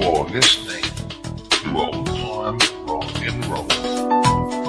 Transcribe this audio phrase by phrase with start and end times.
[0.00, 0.82] You're listening
[1.50, 4.59] to Old Time Rock and Roll.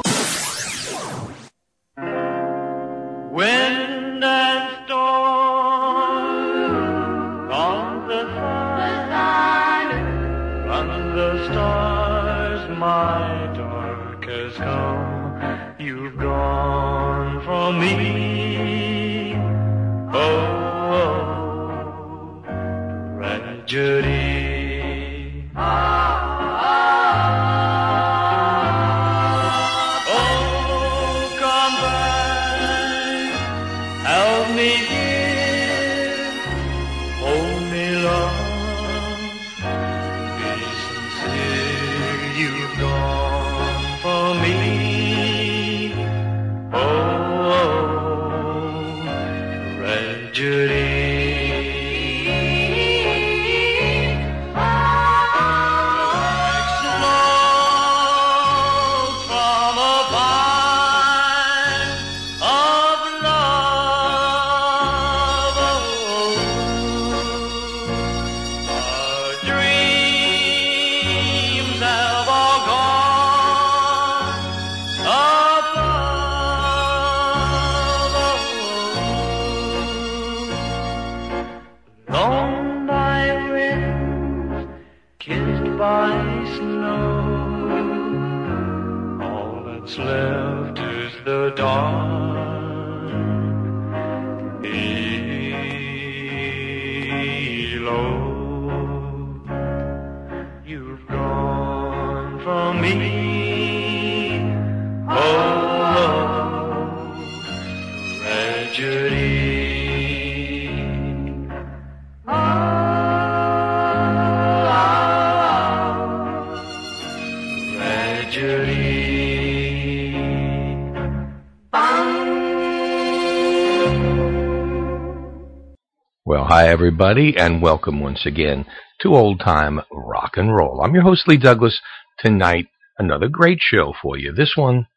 [126.81, 128.65] Everybody, and welcome once again
[128.99, 130.81] to Old Time Rock and Roll.
[130.81, 131.79] I'm your host Lee Douglas.
[132.17, 134.31] Tonight, another great show for you.
[134.31, 134.87] This one,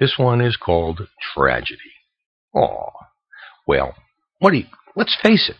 [0.00, 1.78] this one is called Tragedy.
[2.52, 2.88] Oh,
[3.64, 3.94] well,
[4.40, 4.64] what do you?
[4.96, 5.54] Let's face it.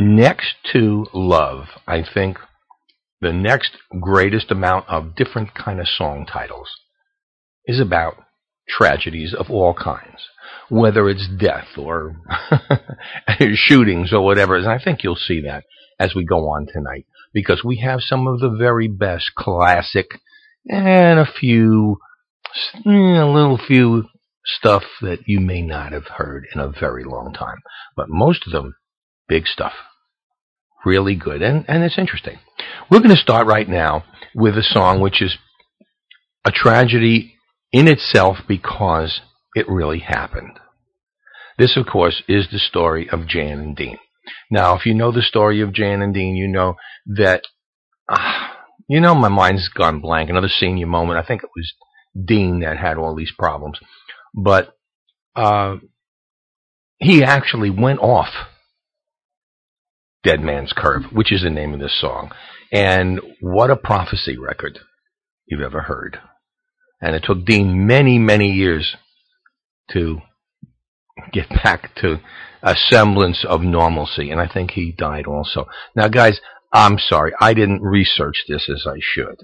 [0.00, 2.38] Next to love, I think
[3.20, 6.70] the next greatest amount of different kind of song titles
[7.66, 8.18] is about
[8.76, 10.28] tragedies of all kinds,
[10.68, 12.16] whether it's death or
[13.54, 14.56] shootings or whatever.
[14.56, 15.64] And I think you'll see that
[15.98, 20.06] as we go on tonight because we have some of the very best classic
[20.66, 21.98] and a few,
[22.84, 24.04] a little few
[24.44, 27.58] stuff that you may not have heard in a very long time.
[27.96, 28.74] But most of them,
[29.28, 29.72] big stuff.
[30.84, 31.42] Really good.
[31.42, 32.38] And, and it's interesting.
[32.90, 34.04] We're going to start right now
[34.34, 35.36] with a song which is
[36.44, 37.34] a tragedy
[37.72, 39.20] in itself because
[39.54, 40.58] it really happened.
[41.58, 43.98] This, of course, is the story of Jan and Dean.
[44.50, 46.76] Now, if you know the story of Jan and Dean, you know
[47.06, 47.42] that,
[48.08, 48.48] uh,
[48.88, 50.30] you know, my mind's gone blank.
[50.30, 51.18] Another senior moment.
[51.18, 51.72] I think it was
[52.26, 53.78] Dean that had all these problems.
[54.34, 54.74] But
[55.36, 55.76] uh,
[56.98, 58.28] he actually went off
[60.22, 62.32] Dead Man's Curve, which is the name of this song.
[62.72, 64.78] And what a prophecy record
[65.46, 66.18] you've ever heard.
[67.00, 68.96] And it took Dean many, many years
[69.92, 70.20] to
[71.32, 72.20] get back to
[72.62, 74.30] a semblance of normalcy.
[74.30, 75.66] And I think he died also.
[75.96, 76.40] Now, guys,
[76.72, 77.32] I'm sorry.
[77.40, 79.36] I didn't research this as I should.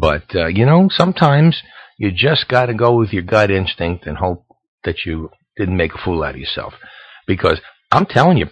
[0.00, 1.62] But, uh, you know, sometimes
[1.98, 4.44] you just got to go with your gut instinct and hope
[4.84, 6.74] that you didn't make a fool out of yourself.
[7.26, 8.46] Because I'm telling you,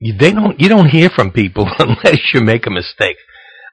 [0.00, 3.16] they don't, you don't hear from people unless you make a mistake.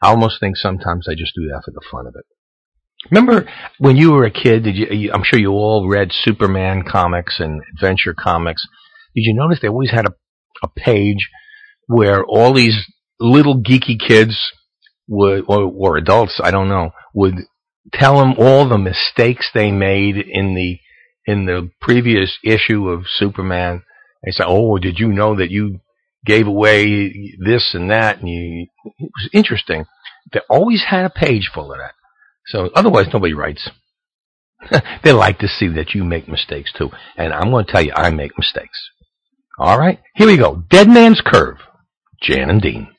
[0.02, 2.26] I almost think sometimes I just do that for the fun of it.
[3.12, 4.64] Remember when you were a kid?
[4.64, 4.88] Did you?
[4.88, 8.66] you- I'm sure you all read Superman comics and adventure comics.
[9.16, 10.14] Did you notice they always had a
[10.62, 11.30] a page
[11.88, 12.78] where all these
[13.20, 14.38] little geeky kids
[15.08, 17.36] would, or, or adults, I don't know, would
[17.94, 20.80] tell them all the mistakes they made in the
[21.26, 23.84] in the previous issue of Superman.
[24.24, 25.80] They say, "Oh, did you know that you
[26.26, 28.68] gave away this and that?" And you,
[29.00, 29.86] it was interesting.
[30.34, 31.94] They always had a page full of that.
[32.50, 33.70] So otherwise, nobody writes.
[35.04, 36.90] they like to see that you make mistakes too.
[37.18, 38.90] And I'm going to tell you, I make mistakes.
[39.58, 40.64] All right, here we go.
[40.70, 41.58] Dead Man's Curve,
[42.22, 42.90] Jan and Dean.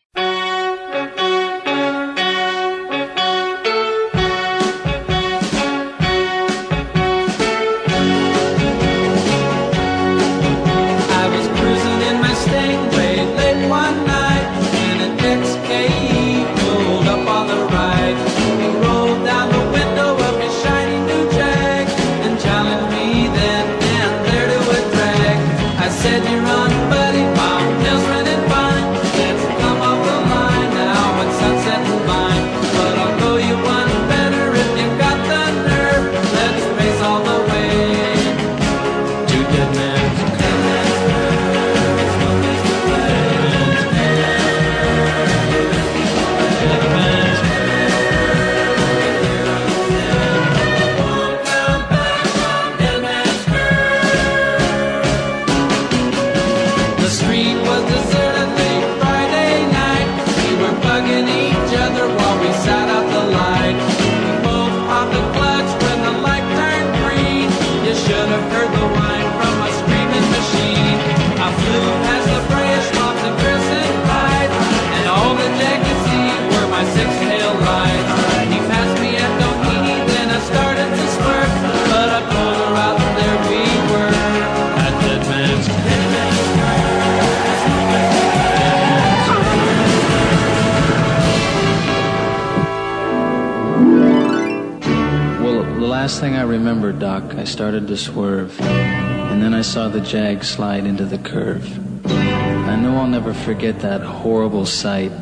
[96.20, 100.84] Thing I remember, Doc, I started to swerve, and then I saw the Jag slide
[100.84, 101.64] into the curve.
[102.06, 105.12] I know I'll never forget that horrible sight.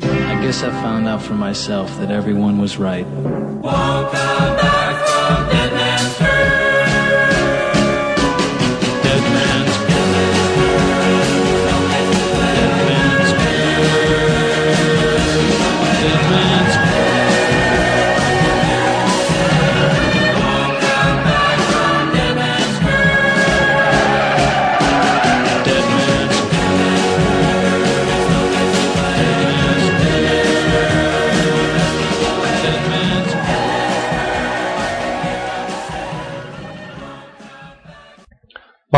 [0.00, 3.06] I guess I found out for myself that everyone was right.
[3.06, 5.77] Won't come back from Dead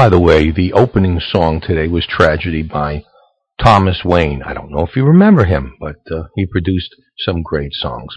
[0.01, 3.05] By the way, the opening song today was Tragedy by
[3.63, 4.43] Thomas Wayne.
[4.43, 8.17] I don't know if you remember him, but uh, he produced some great songs.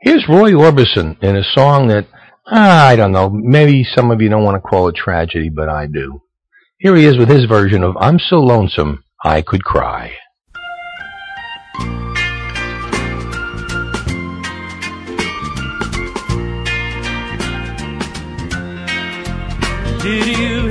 [0.00, 2.06] Here's Roy Orbison in a song that,
[2.46, 5.68] ah, I don't know, maybe some of you don't want to call it tragedy, but
[5.68, 6.22] I do.
[6.78, 10.12] Here he is with his version of I'm So Lonesome I Could Cry.
[20.00, 20.65] Did you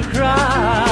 [0.00, 0.87] to cry.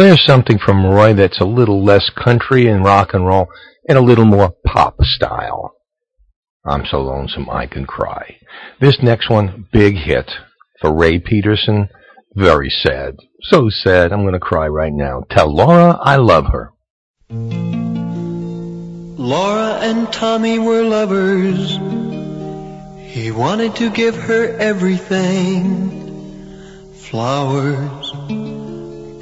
[0.00, 3.48] There's something from Roy that's a little less country and rock and roll
[3.88, 5.74] and a little more pop style.
[6.64, 8.38] I'm so lonesome I can cry.
[8.80, 10.30] This next one, big hit
[10.80, 11.88] for Ray Peterson.
[12.34, 13.16] Very sad.
[13.42, 14.12] So sad.
[14.12, 15.24] I'm going to cry right now.
[15.30, 16.72] Tell Laura I love her.
[19.18, 21.78] Laura and Tommy were lovers.
[23.12, 25.98] He wanted to give her everything
[26.94, 28.12] flowers,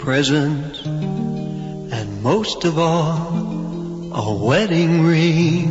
[0.09, 5.69] presents, and most of all, a wedding ring.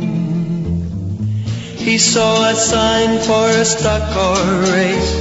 [1.76, 5.12] He saw a sign for a stock car race,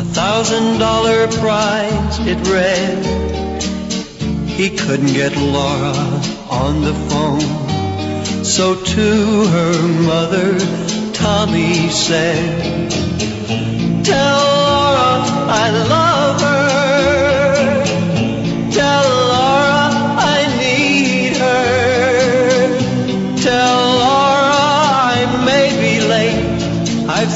[0.00, 3.06] a thousand dollar prize, it read.
[4.50, 5.96] He couldn't get Laura
[6.64, 8.44] on the phone.
[8.44, 10.58] So to her mother,
[11.14, 12.90] Tommy said,
[14.04, 15.24] Tell Laura
[15.64, 16.07] I love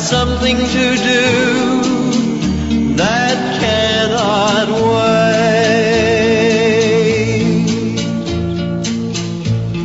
[0.03, 4.83] something to do that cannot wait.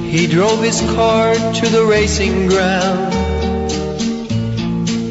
[0.09, 3.13] He drove his car to the racing ground.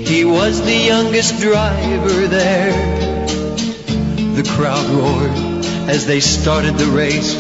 [0.08, 2.72] He was the youngest driver there.
[4.34, 5.30] The crowd roared
[5.88, 7.36] as they started the race.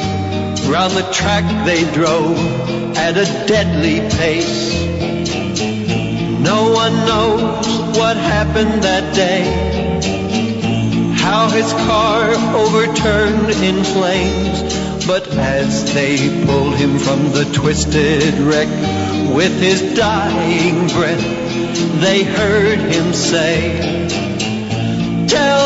[0.66, 2.38] Round the track they drove
[2.96, 4.65] at a deadly pace.
[6.46, 7.66] No one knows
[7.98, 9.42] what happened that day.
[11.16, 14.62] How his car overturned in flames.
[15.08, 18.68] But as they pulled him from the twisted wreck
[19.34, 24.06] with his dying breath, they heard him say,
[25.26, 25.65] Tell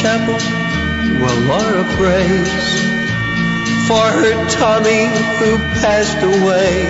[0.00, 0.38] chapel
[1.20, 2.50] where Laura prays
[3.88, 5.06] for her Tommy
[5.38, 6.86] who passed away.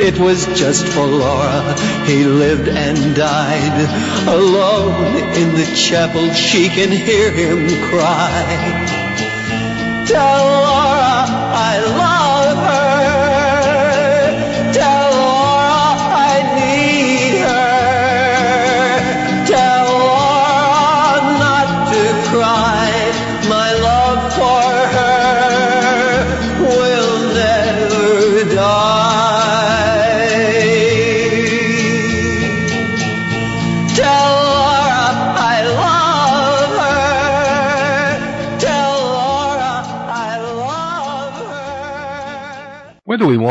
[0.00, 1.74] It was just for Laura
[2.06, 4.26] he lived and died.
[4.26, 8.44] Alone in the chapel she can hear him cry.
[10.08, 10.67] Tell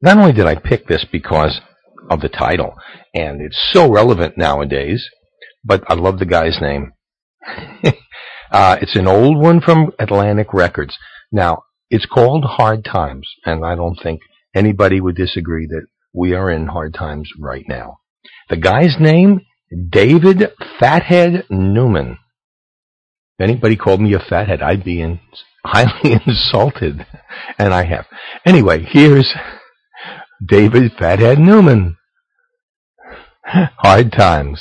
[0.00, 1.60] Not only did I pick this because
[2.10, 2.74] of the title,
[3.14, 5.08] and it's so relevant nowadays,
[5.64, 6.92] but I love the guy's name.
[8.52, 10.96] uh, it's an old one from Atlantic Records.
[11.32, 14.20] Now, it's called Hard Times, and I don't think
[14.54, 17.98] anybody would disagree that we are in hard times right now.
[18.50, 19.40] The guy's name,
[19.90, 22.18] David Fathead Newman.
[23.38, 25.20] If anybody called me a fathead, I'd be in,
[25.64, 27.06] highly insulted,
[27.58, 28.06] and I have.
[28.44, 29.32] Anyway, here's
[30.46, 31.96] David Fathead Newman.
[33.44, 34.60] Hard times.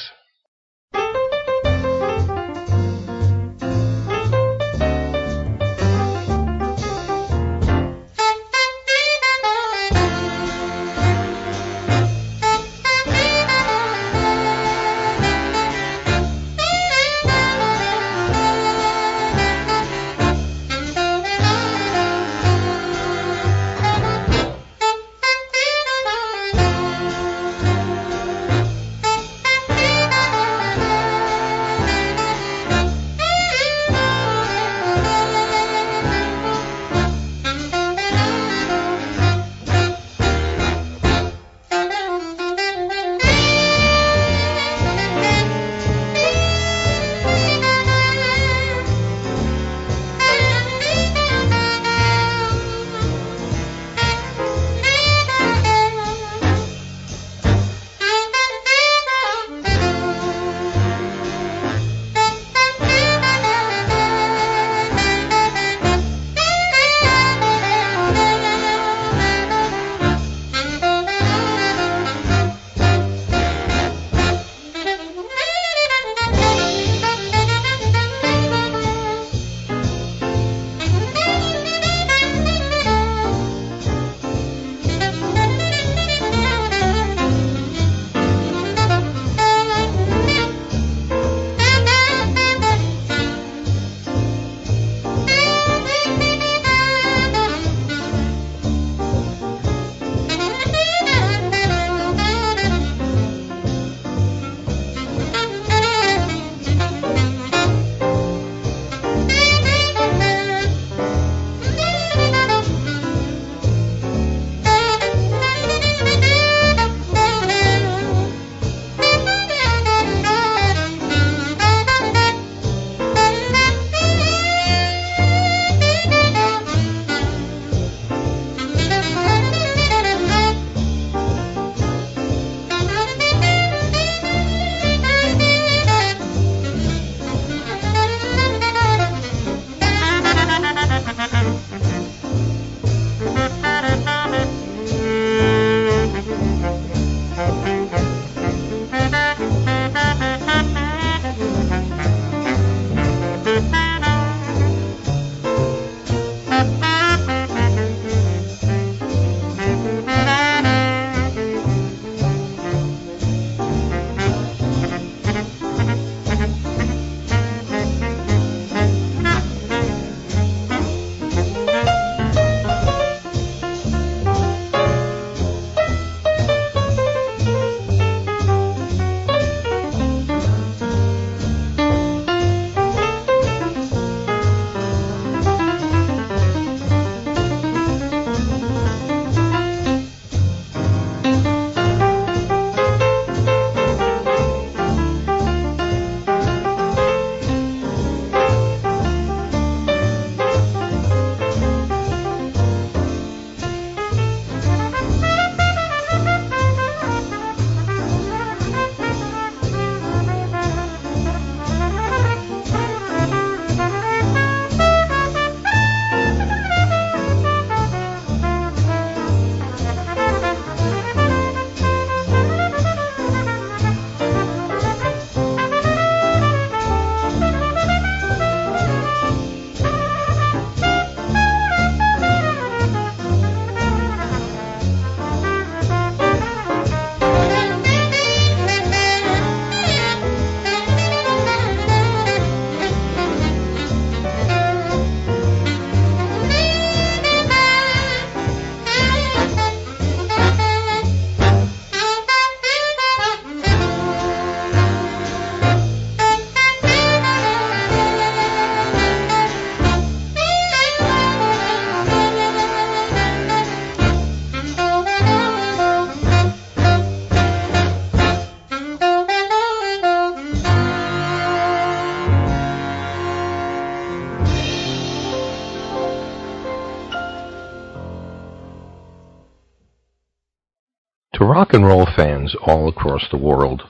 [281.72, 283.84] Rock and roll fans all across the world,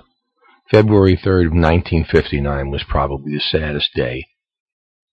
[0.70, 4.28] February 3rd of 1959 was probably the saddest day.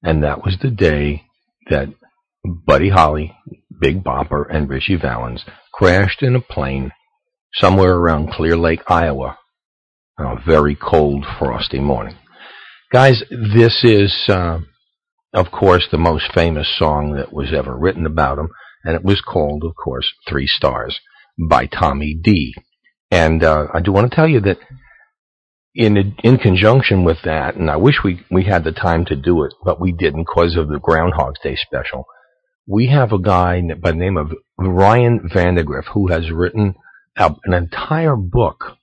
[0.02, 1.24] And that was the day
[1.70, 1.88] that
[2.44, 3.35] Buddy Holly,
[3.81, 6.92] Big Bopper, and Ritchie Valens crashed in a plane
[7.54, 9.38] somewhere around Clear Lake, Iowa,
[10.18, 12.16] on a very cold, frosty morning.
[12.92, 14.59] Guys, this is, uh,
[15.33, 18.50] of course, the most famous song that was ever written about him,
[18.85, 20.98] and it was called, of course, Three Stars
[21.38, 22.55] by Tommy Dee.
[23.11, 24.59] And uh, I do want to tell you that
[25.74, 29.44] in in conjunction with that, and I wish we we had the time to do
[29.44, 32.07] it, but we didn't because of the Groundhog's Day special.
[32.66, 36.74] We have a guy by the name of Ryan Vandegrift who has written
[37.16, 38.77] a, an entire book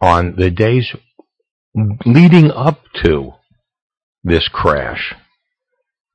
[0.00, 0.94] on the days
[2.04, 3.32] leading up to
[4.24, 5.14] this crash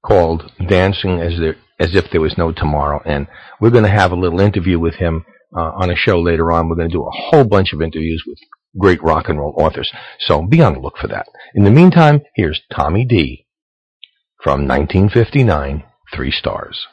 [0.05, 3.01] called Dancing as there as if there was no tomorrow.
[3.05, 3.27] And
[3.61, 6.69] we're going to have a little interview with him uh, on a show later on.
[6.69, 8.39] We're going to do a whole bunch of interviews with
[8.77, 9.91] great rock and roll authors.
[10.19, 11.27] So be on the look for that.
[11.55, 13.45] In the meantime, here's Tommy Dee
[14.41, 15.83] from 1959,
[16.13, 16.87] Three Stars.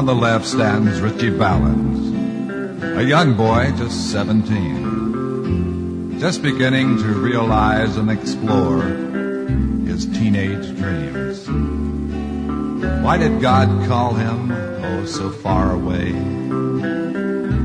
[0.00, 7.98] On the left stands Ritchie Valens, a young boy, just 17, just beginning to realize
[7.98, 8.80] and explore
[9.86, 11.46] his teenage dreams.
[13.04, 16.12] Why did God call him, oh, so far away?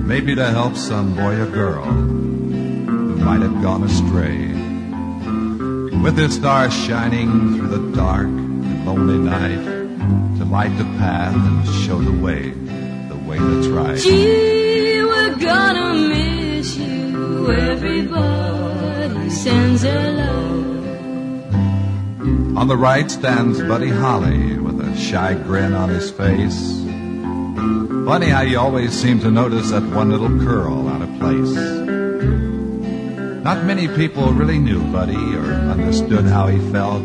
[0.08, 4.48] Maybe to help some boy or girl who might have gone astray.
[6.02, 9.75] With his stars shining through the dark and lonely night,
[10.56, 12.52] light the path and show the way,
[13.10, 14.00] the way that's right.
[14.00, 17.52] Gee, we're gonna miss you.
[17.52, 21.56] Everybody sends their love.
[22.58, 26.60] On the right stands Buddy Holly with a shy grin on his face.
[28.06, 31.54] Funny how you always seem to notice that one little curl out of place.
[33.44, 37.04] Not many people really knew Buddy or understood how he felt,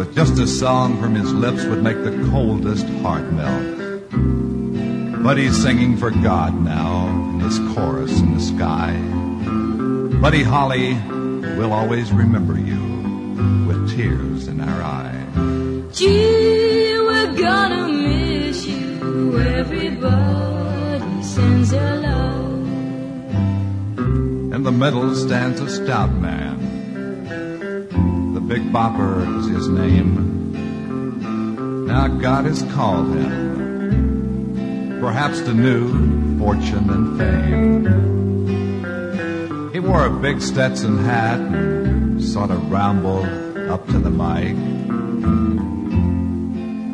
[0.00, 5.22] but just a song from his lips would make the coldest heart melt.
[5.22, 8.96] Buddy's singing for God now in his chorus in the sky.
[10.22, 10.94] Buddy Holly,
[11.58, 12.80] we'll always remember you
[13.68, 15.94] with tears in our eyes.
[15.94, 19.38] Gee, we're gonna miss you.
[19.38, 22.66] Everybody sends their love.
[24.54, 26.59] In the middle stands a stout man.
[28.50, 30.50] Big Bopper is his name.
[31.86, 37.86] Now God has called him, perhaps to new fortune and fame.
[39.72, 43.28] He wore a big Stetson hat and sort of rambled
[43.70, 44.56] up to the mic.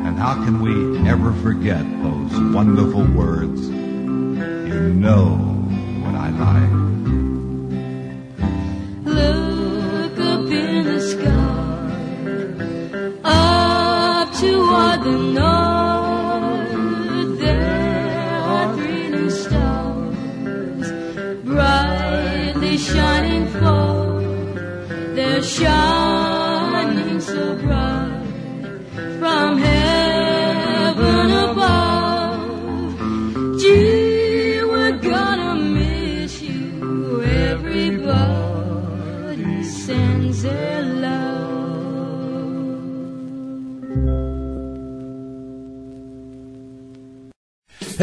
[0.05, 3.67] And how can we ever forget those wonderful words?
[3.67, 5.29] You know
[6.03, 6.86] what I like.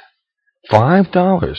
[0.71, 1.57] $5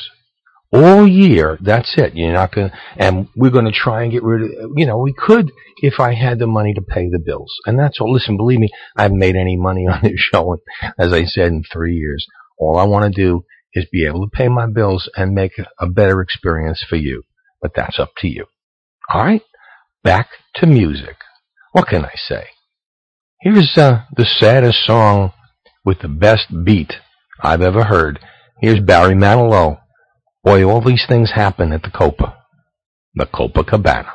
[0.73, 1.59] all year.
[1.61, 2.15] That's it.
[2.15, 4.99] You're not going to, and we're going to try and get rid of, you know,
[4.99, 7.53] we could if I had the money to pay the bills.
[7.67, 8.13] And that's all.
[8.13, 10.59] Listen, believe me, I haven't made any money on this show,
[10.99, 12.27] as I said, in three years.
[12.59, 15.87] All I want to do is be able to pay my bills and make a
[15.87, 17.23] better experience for you.
[17.63, 18.47] But that's up to you.
[19.13, 19.43] All right.
[20.03, 21.17] Back to music.
[21.73, 22.47] What can I say?
[23.41, 25.33] Here's uh, the saddest song
[25.85, 26.95] with the best beat
[27.41, 28.19] I've ever heard.
[28.61, 29.80] Here's Barry Manilow.
[30.43, 32.37] Boy, all these things happen at the Copa.
[33.15, 34.13] The Copacabana.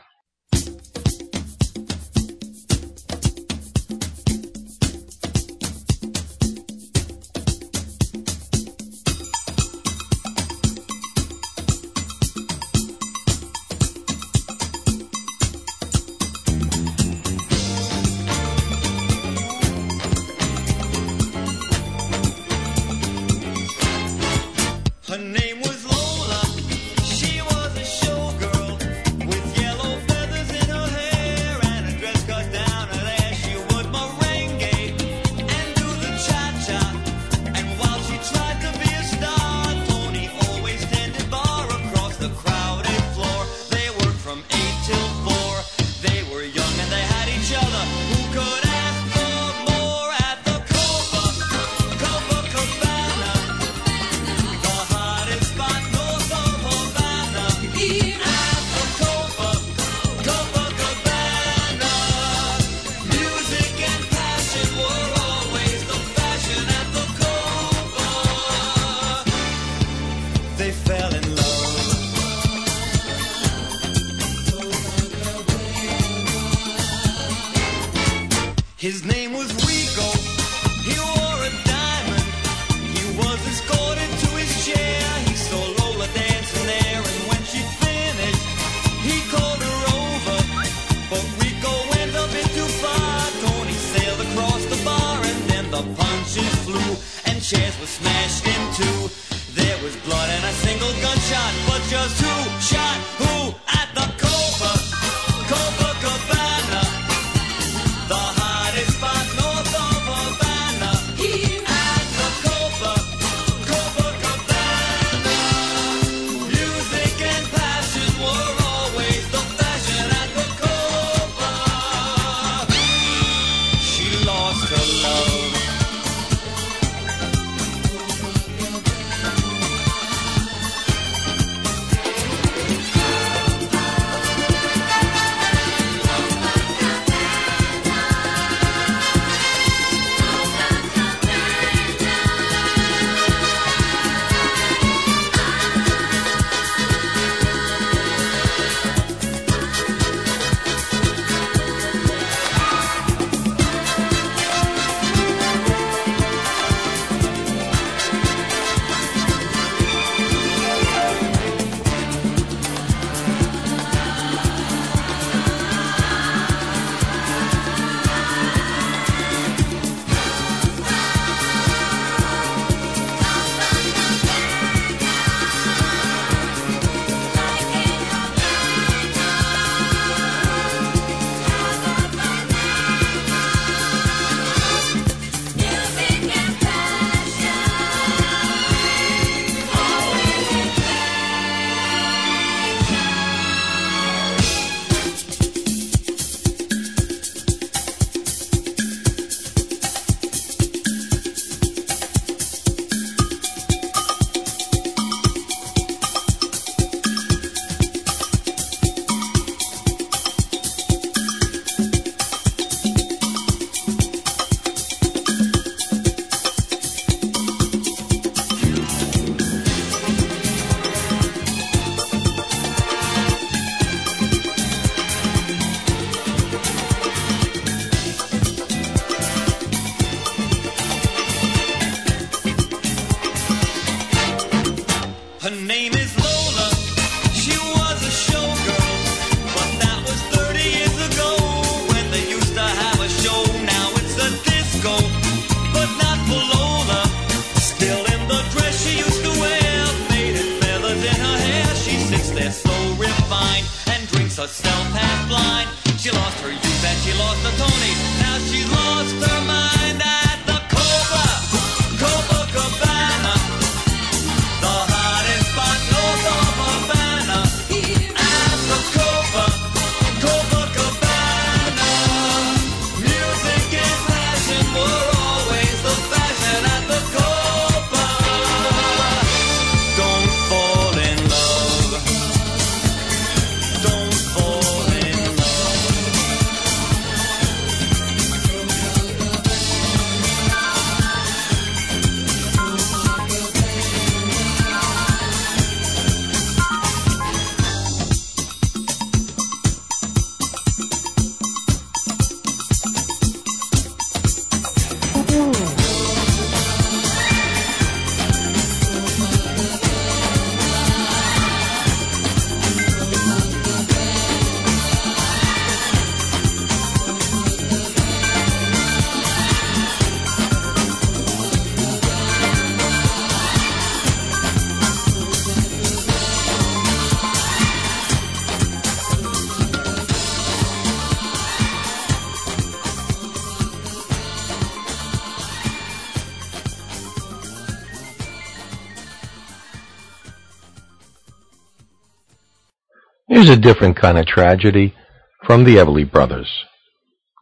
[343.46, 344.96] Here's a different kind of tragedy
[345.44, 346.66] from the Everly Brothers.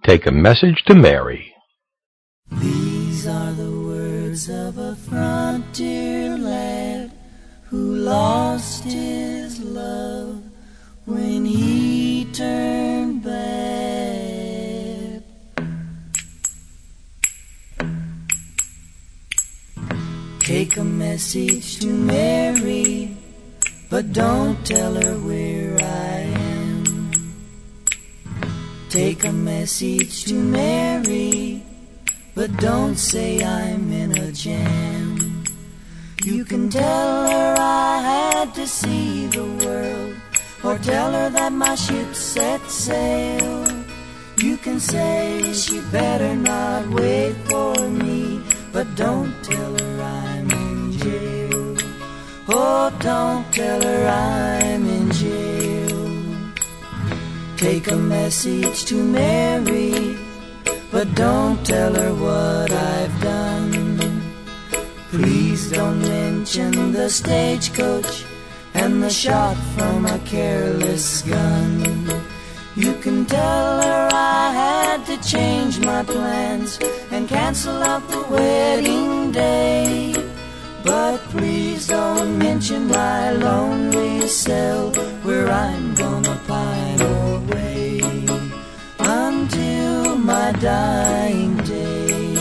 [0.03, 1.53] Take a message to Mary.
[2.51, 7.13] These are the words of a frontier lad
[7.69, 10.43] who lost his love
[11.05, 14.73] when he turned bad.
[20.39, 22.62] Take a message to Mary,
[23.93, 27.35] but don't tell her where I am.
[28.89, 31.61] Take a message to Mary,
[32.33, 35.43] but don't say I'm in a jam.
[36.23, 40.15] You can tell her I had to see the world,
[40.63, 43.67] or tell her that my ship set sail.
[44.39, 49.92] You can say she better not wait for me, but don't tell her.
[52.45, 56.51] Oh, don't tell her I'm in jail.
[57.55, 60.17] Take a message to Mary,
[60.91, 64.21] but don't tell her what I've done.
[65.09, 68.25] Please don't mention the stagecoach
[68.73, 72.23] and the shot from a careless gun.
[72.75, 76.77] You can tell her I had to change my plans
[77.09, 80.32] and cancel out the wedding day.
[80.83, 84.91] But please don't mention my lonely cell
[85.23, 88.01] where I'm gonna pine away
[88.99, 92.35] until my dying day.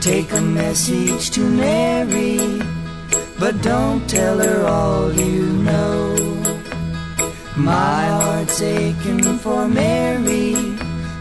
[0.00, 2.62] Take a message to Mary,
[3.40, 6.14] but don't tell her all you know.
[7.56, 10.54] My heart's aching for Mary,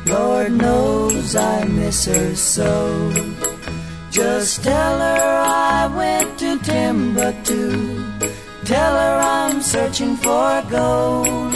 [0.06, 3.12] Lord knows I miss her so.
[4.12, 5.47] Just tell her
[6.68, 8.04] Timbuktu.
[8.66, 11.54] Tell her I'm searching for gold.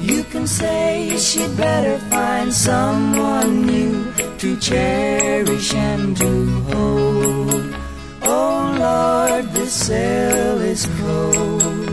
[0.00, 6.32] You can say she'd better find someone new to cherish and to
[6.72, 7.76] hold.
[8.22, 11.92] Oh Lord, this cell is cold.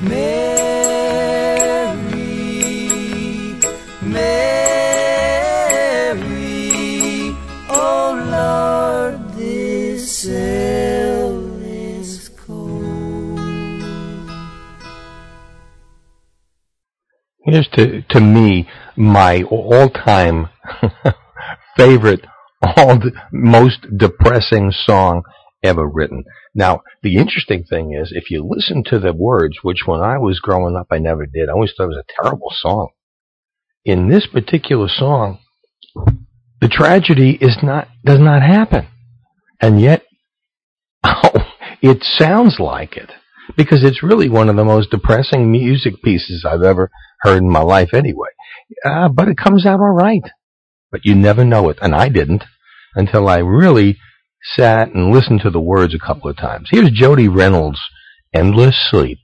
[0.00, 0.69] Mary,
[17.50, 20.50] Here's to, to me, my all-time
[21.76, 22.24] favorite,
[22.62, 25.24] all the most depressing song
[25.60, 26.22] ever written.
[26.54, 30.38] Now, the interesting thing is, if you listen to the words, which when I was
[30.38, 32.90] growing up I never did, I always thought it was a terrible song.
[33.84, 35.40] In this particular song,
[36.60, 38.86] the tragedy is not, does not happen.
[39.60, 40.04] And yet,
[41.04, 41.32] oh,
[41.82, 43.10] it sounds like it.
[43.56, 46.90] Because it's really one of the most depressing music pieces I've ever
[47.20, 48.28] heard in my life anyway.
[48.84, 50.22] Uh, but it comes out alright.
[50.90, 51.78] But you never know it.
[51.80, 52.44] And I didn't
[52.94, 53.98] until I really
[54.56, 56.68] sat and listened to the words a couple of times.
[56.70, 57.80] Here's Jody Reynolds,
[58.32, 59.20] Endless Sleep.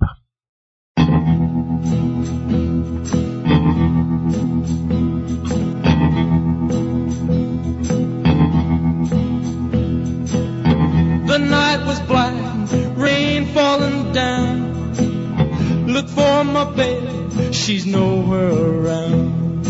[17.66, 19.64] She's nowhere around.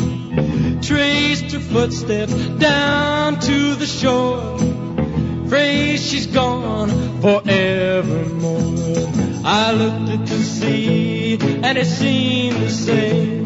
[0.83, 4.55] traced her footsteps down to the shore.
[5.47, 6.91] Afraid she's gone
[7.23, 8.75] forevermore.
[9.47, 13.41] I looked at the sea and it seemed to say,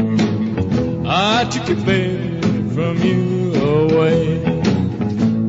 [1.06, 4.42] I took your baby from you away.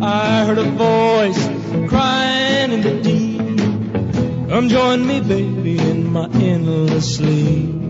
[0.04, 1.44] I heard a voice
[1.90, 4.50] crying in the deep.
[4.50, 7.81] Come join me, baby, in my endless sleep.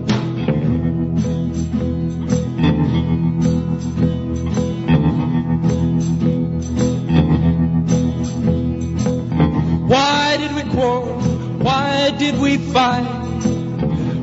[10.52, 11.20] Did we quarrel?
[11.60, 13.06] Why did we fight?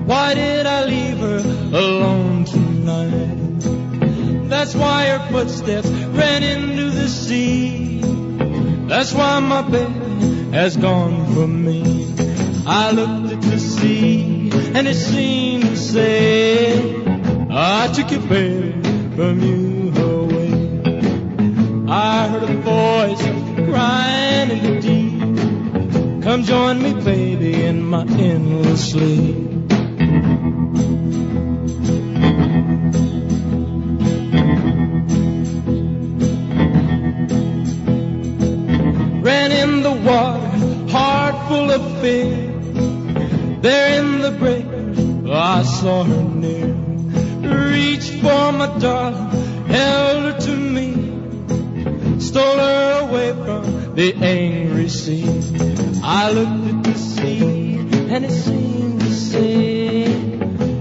[0.06, 3.60] Why did I leave her alone tonight?
[4.48, 8.00] That's why her footsteps ran into the sea.
[8.88, 12.14] That's why my baby has gone from me.
[12.66, 17.04] I looked at the sea and it seemed to say,
[17.50, 18.72] I took your baby
[19.16, 20.52] from you away.
[21.88, 23.22] I heard a voice
[23.70, 24.97] crying in the deep.
[26.28, 29.34] Come join me, baby, in my endless sleep.
[39.24, 42.52] Ran in the water, heart full of fear.
[43.62, 44.98] There in the breakers,
[45.30, 46.74] I saw her near.
[47.70, 49.30] Reached for my darling,
[49.66, 55.67] held her to me, stole her away from the angry sea.
[56.10, 60.08] I looked at the sea and it seemed to say,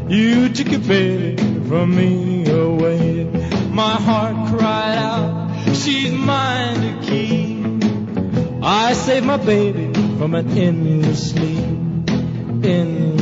[0.07, 1.35] You took your baby
[1.67, 3.25] from me away.
[3.69, 8.63] My heart cried out, She's mine to keep.
[8.63, 12.09] I saved my baby from an endless sleep,
[12.63, 13.16] endless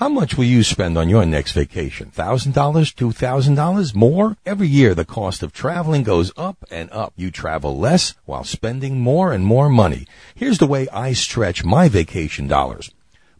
[0.00, 2.10] How much will you spend on your next vacation?
[2.16, 2.54] $1,000?
[2.54, 3.94] $2,000?
[3.94, 4.34] More?
[4.46, 7.12] Every year the cost of traveling goes up and up.
[7.16, 10.06] You travel less while spending more and more money.
[10.34, 12.90] Here's the way I stretch my vacation dollars.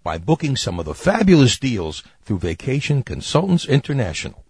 [0.03, 4.45] By booking some of the fabulous deals through Vacation Consultants International.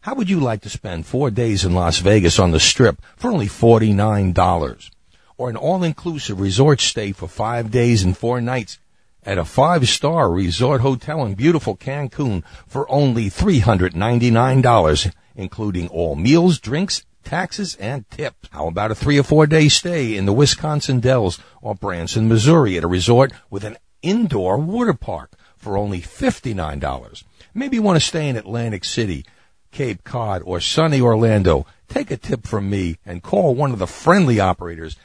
[0.00, 3.30] How would you like to spend four days in Las Vegas on the strip for
[3.30, 4.90] only $49?
[5.36, 8.80] Or an all-inclusive resort stay for five days and four nights
[9.24, 17.04] at a five-star resort hotel in beautiful Cancun for only $399, including all meals, drinks,
[17.24, 18.48] taxes, and tips.
[18.52, 22.76] How about a three or four day stay in the Wisconsin Dells or Branson, Missouri
[22.76, 27.24] at a resort with an indoor water park for only $59?
[27.54, 29.24] Maybe you want to stay in Atlantic City,
[29.70, 31.66] Cape Cod, or sunny Orlando.
[31.88, 34.96] Take a tip from me and call one of the friendly operators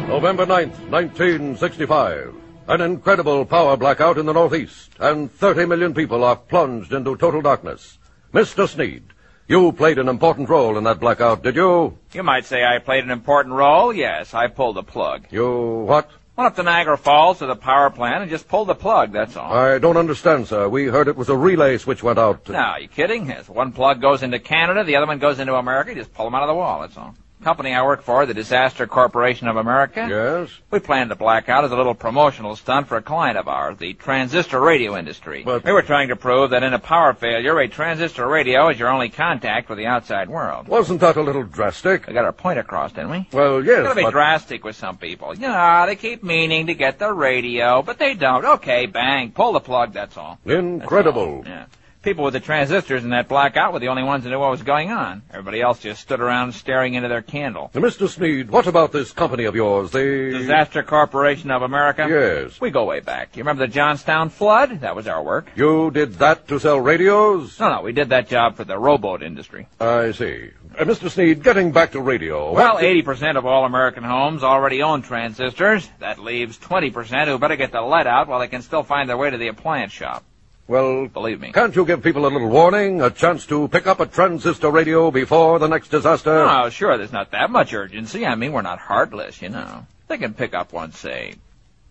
[0.10, 2.36] November 9th, 1965.
[2.68, 7.41] An incredible power blackout in the Northeast, and 30 million people are plunged into total
[7.41, 7.99] darkness.
[8.34, 8.67] Mr.
[8.67, 9.03] Sneed,
[9.47, 11.97] you played an important role in that blackout, did you?
[12.13, 13.91] You might say I played an important role.
[13.91, 15.25] Yes, I pulled the plug.
[15.32, 16.11] You what?
[16.36, 19.36] Went up to Niagara Falls to the power plant and just pulled the plug, that's
[19.36, 19.51] all.
[19.51, 20.69] I don't understand, sir.
[20.69, 22.47] We heard it was a relay switch went out.
[22.47, 23.25] No, are you kidding?
[23.27, 25.89] Yes, one plug goes into Canada, the other one goes into America.
[25.89, 27.15] You just pull them out of the wall, that's all.
[27.44, 30.06] Company I work for, the Disaster Corporation of America.
[30.10, 30.50] Yes?
[30.72, 33.94] We planned a blackout as a little promotional stunt for a client of ours, the
[33.94, 35.44] transistor radio industry.
[35.46, 38.78] But- We were trying to prove that in a power failure, a transistor radio is
[38.78, 40.68] your only contact with the outside world.
[40.68, 42.08] Wasn't that a little drastic?
[42.08, 43.30] We got our point across, didn't we?
[43.32, 44.12] Well, yes, Gotta be but...
[44.12, 45.34] drastic with some people.
[45.34, 48.44] You know, they keep meaning to get the radio, but they don't.
[48.44, 50.40] Okay, bang, pull the plug, that's all.
[50.46, 51.44] Incredible.
[51.46, 51.66] Yeah.
[52.02, 54.64] People with the transistors in that blackout were the only ones that knew what was
[54.64, 55.22] going on.
[55.32, 57.72] Everybody else just stood around staring into their candle.
[57.74, 58.08] Now, Mr.
[58.08, 60.32] Sneed, what about this company of yours, the...
[60.32, 62.08] Disaster Corporation of America?
[62.10, 62.62] Yes.
[62.62, 63.36] We go way back.
[63.36, 64.80] You remember the Johnstown flood?
[64.80, 65.52] That was our work.
[65.58, 67.60] You did that to sell radios?
[67.60, 69.68] No, no, we did that job for the rowboat industry.
[69.82, 70.52] I see.
[70.78, 71.10] Uh, Mr.
[71.10, 72.54] Sneed, getting back to radio.
[72.54, 75.89] Well, what- 80% of all American homes already own transistors.
[76.00, 79.18] That leaves 20% who better get the lead out while they can still find their
[79.18, 80.24] way to the appliance shop.
[80.70, 81.51] Well, Believe me.
[81.51, 85.09] can't you give people a little warning, a chance to pick up a transistor radio
[85.09, 86.43] before the next disaster?
[86.47, 88.24] Oh, sure, there's not that much urgency.
[88.24, 89.88] I mean, we're not heartless, you know.
[90.07, 91.34] They can pick up one, say,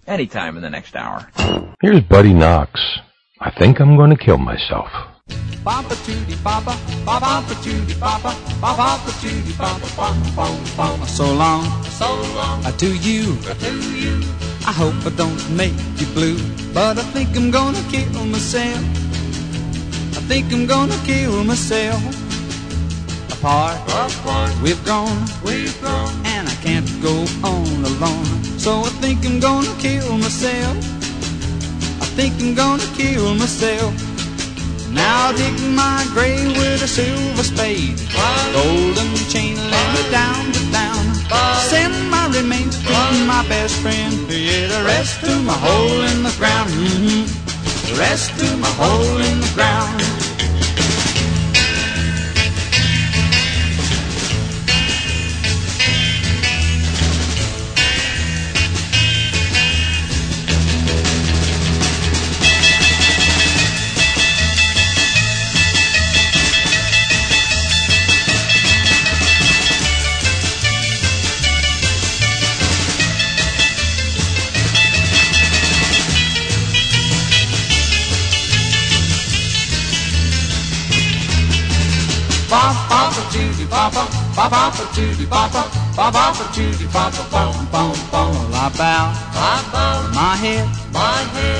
[0.07, 1.29] any time in the next hour.
[1.83, 2.81] Here's Buddy Knox.
[3.41, 4.89] I think I'm going to kill myself.
[5.65, 11.07] Papa tootie papa, papa tootie papa, papa tootie papa, papa, papa, papa.
[11.07, 14.23] So long, so long, to you, to you.
[14.67, 16.39] I hope I don't make you blue,
[16.73, 18.81] but I think I'm gonna kill myself.
[20.17, 22.01] I think I'm gonna kill myself.
[23.33, 28.27] Apart, apart, we've grown, we've grown, and I can't go on alone.
[28.59, 30.77] So I think I'm gonna kill myself.
[32.01, 34.08] I think I'm gonna kill myself.
[34.93, 38.01] Now dig my grave with a silver spade.
[38.53, 41.05] Golden chain let me down to down.
[41.69, 44.15] Send my remains to my best friend.
[44.31, 46.71] Yeah, the rest to my hole in the ground.
[46.71, 47.25] hmm
[47.89, 50.28] The rest to my hole in the ground.
[83.69, 88.55] Tootie, papa, papa, papa, tootie, papa, papa, papa, tootie, papa, bum, bum, bum.
[88.55, 90.69] I bow, I bow my head.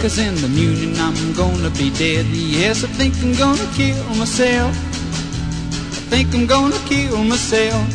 [0.03, 2.27] Cause in the morning I'm gonna be dead.
[2.27, 4.75] Yes, I think I'm gonna kill myself.
[5.93, 7.87] I think I'm gonna kill myself.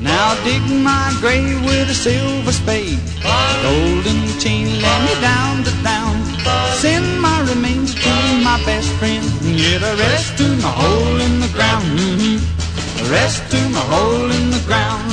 [0.00, 3.00] Now dig my grave with a silver spade.
[3.62, 6.14] Golden chain let me down to down.
[6.74, 8.10] Send my remains to
[8.44, 9.24] my best friend.
[9.42, 11.84] Yeah, the rest to my hole in the ground.
[11.98, 12.55] hmm
[12.96, 15.12] The rest to my hole in the ground.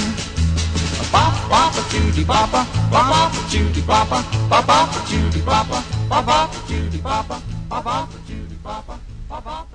[1.11, 8.63] Papa, papa, tootie, papa, papa, tootie, papa, papa, tootie, papa, papa, tootie, papa, papa, tootie,
[8.63, 9.67] papa, papa.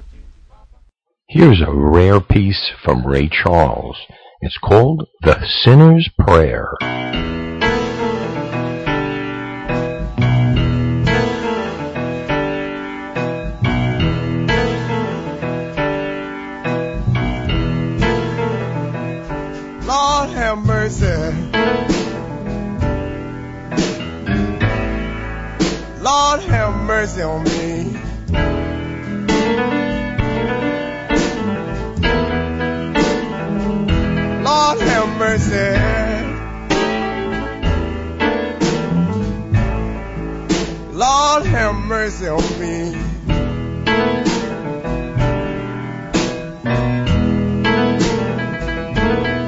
[1.28, 3.98] Here's a rare piece from Ray Charles.
[4.40, 7.37] It's called The Sinner's Prayer.
[27.08, 27.84] Mercy on me.
[34.44, 35.68] Lord have mercy.
[40.92, 42.96] Lord have mercy on me.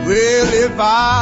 [0.06, 1.20] Well, if I've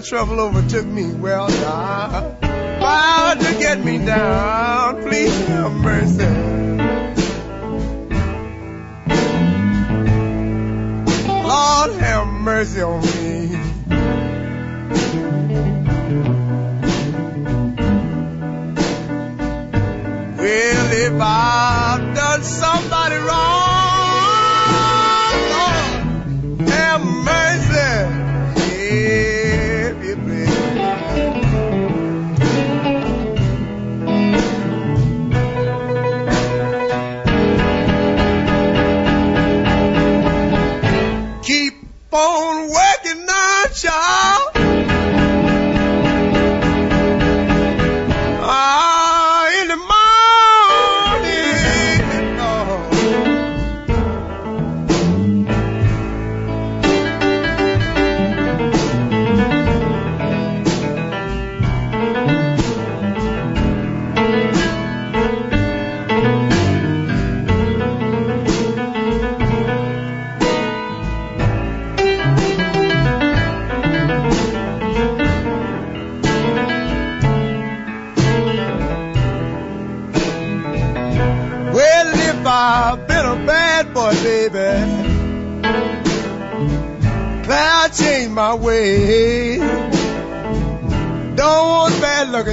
[0.00, 1.12] and trouble overtook me.
[1.12, 2.34] Well, now
[2.80, 5.02] power to get me down.
[5.02, 6.24] Please have mercy.
[11.28, 13.58] Lord have mercy on me.
[20.38, 23.59] Well, if I've done somebody wrong,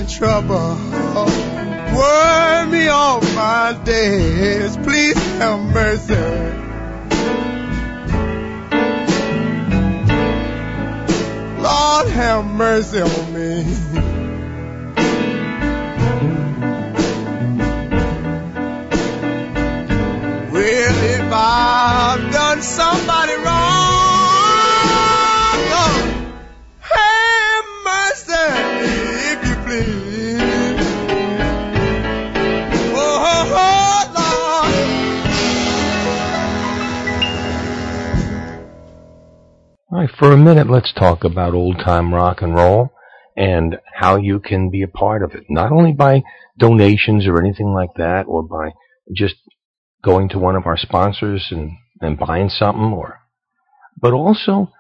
[0.08, 0.76] trouble.
[1.96, 4.78] Worry me all my days.
[4.78, 6.16] Please have mercy.
[11.62, 13.02] Lord have mercy
[40.18, 42.92] for a minute, let's talk about old time rock and roll
[43.36, 45.44] and how you can be a part of it.
[45.50, 46.24] Not only by
[46.58, 48.72] donations or anything like that, or by
[49.16, 49.36] just
[50.04, 53.20] going to one of our sponsors and, and buying something, or,
[54.00, 54.72] but also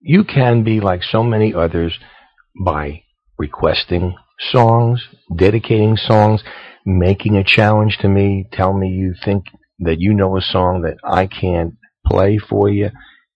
[0.00, 1.98] you can be like so many others
[2.64, 3.02] by
[3.38, 4.16] requesting
[4.50, 6.42] songs, dedicating songs,
[6.84, 9.44] making a challenge to me, tell me you think
[9.78, 11.74] that you know a song that I can't
[12.06, 12.90] play for you,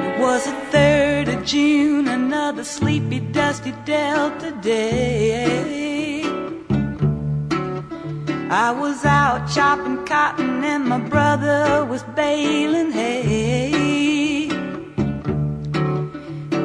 [0.00, 5.87] It was the 3rd of June, another sleepy, dusty Delta day.
[8.50, 14.48] I was out chopping cotton and my brother was baling hay.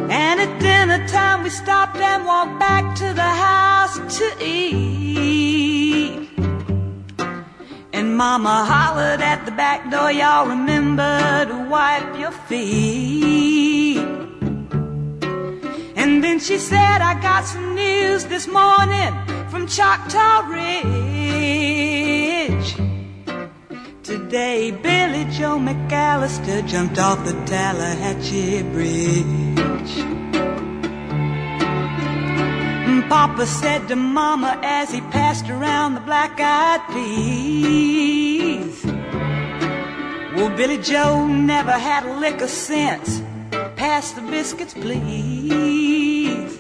[0.10, 6.30] And at dinner time we stopped and walked back to the house to eat.
[7.92, 13.98] And mama hollered at the back door, y'all remember to wipe your feet.
[15.98, 19.14] And then she said, I got some news this morning
[19.50, 21.22] from Choctaw Ridge.
[24.04, 30.24] Today, Billie Joe McAllister jumped off the Tallahatchie Bridge.
[33.10, 38.84] Papa said to Mama as he passed around the black eyed peas.
[40.36, 43.22] Well, Billie Joe never had a lick of sense.
[43.76, 46.60] Pass the biscuits, please.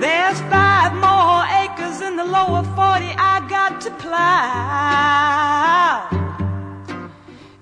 [0.00, 5.30] There's five more acres in the lower 40 I got to plow.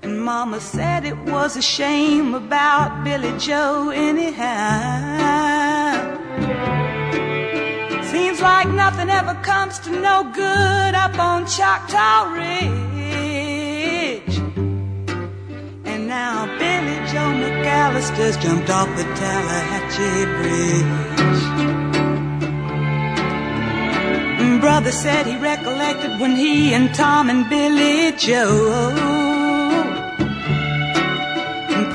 [0.03, 4.29] And Mama said it was a shame about Billie Joe, anyhow.
[8.13, 12.79] Seems like nothing ever comes to no good up on Choctaw Ridge.
[15.91, 21.48] And now Billie Joe McAllister's jumped off the Tallahatchie Bridge.
[24.61, 29.29] Brother said he recollected when he and Tom and Billie Joe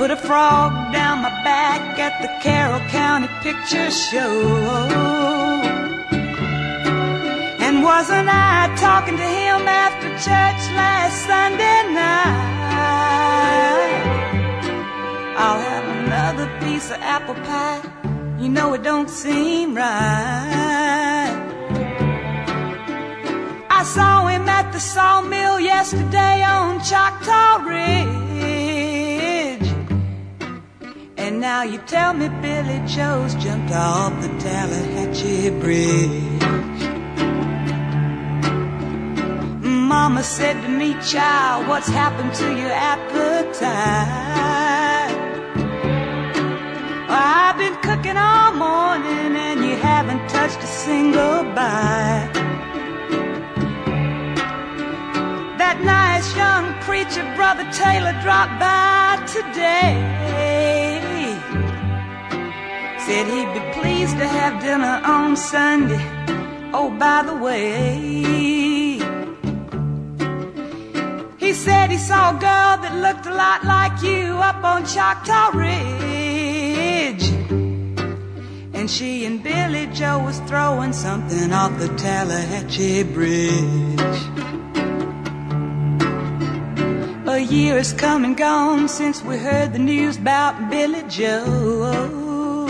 [0.03, 4.33] put a frog down my back at the Carroll County Picture Show.
[7.65, 12.43] And wasn't I talking to him after church last Sunday night?
[15.37, 17.81] I'll have another piece of apple pie.
[18.41, 21.42] You know it don't seem right.
[23.83, 27.99] I saw him at the sawmill yesterday on Choctaw Ridge.
[31.17, 36.43] And now you tell me Billie Joe's jumped off the Tallahatchie Bridge.
[39.67, 43.51] mama said to me, child, what's happened to your appetite?
[47.09, 52.42] I've been cooking all morning and you haven't touched a single bite.
[55.73, 59.97] That nice young preacher, Brother Taylor, dropped by today.
[62.99, 65.97] Said he'd be pleased to have dinner on Sunday.
[66.75, 68.99] Oh, by the way,
[71.39, 75.57] he said he saw a girl that looked a lot like you up on Choctaw
[75.57, 77.23] Ridge.
[78.75, 84.32] And she and Billie Joe was throwing something off the Tallahatchie Bridge.
[87.33, 92.67] A year has come and gone since we heard the news about Billie Joe.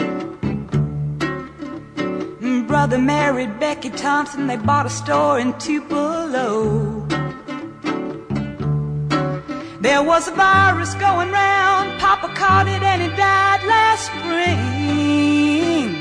[2.66, 7.06] Brother married Becky Thompson, they bought a store in Tupelo.
[9.82, 15.96] There was a virus going round, Papa caught it and he died last spring.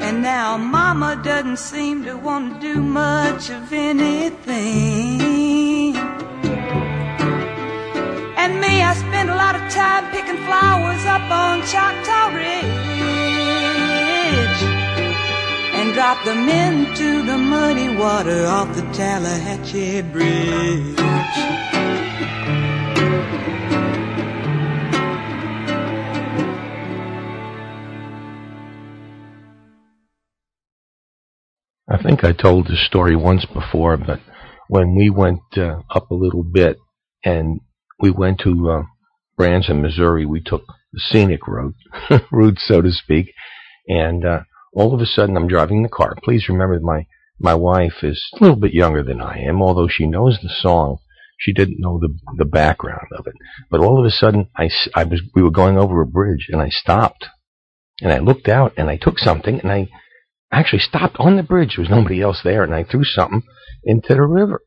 [0.00, 5.65] And now Mama doesn't seem to want to do much of anything.
[8.46, 12.62] And me, I spend a lot of time picking flowers up on Choctaw Ridge
[15.74, 20.96] and drop them into the muddy water off the Tallahatchie Bridge.
[31.88, 34.20] I think I told this story once before, but
[34.68, 36.78] when we went uh, up a little bit
[37.24, 37.60] and
[37.98, 38.82] we went to uh,
[39.36, 41.74] Branson, Missouri, we took the scenic road,
[42.30, 43.32] route, so to speak,
[43.88, 44.40] and uh,
[44.74, 46.14] all of a sudden I'm driving the car.
[46.22, 47.06] Please remember my
[47.38, 50.98] my wife is a little bit younger than I am, although she knows the song.
[51.38, 53.34] She didn't know the the background of it.
[53.70, 56.62] But all of a sudden, I, I was we were going over a bridge, and
[56.62, 57.26] I stopped,
[58.00, 59.88] and I looked out, and I took something, and I
[60.50, 61.76] actually stopped on the bridge.
[61.76, 63.42] There was nobody else there, and I threw something
[63.84, 64.62] into the river.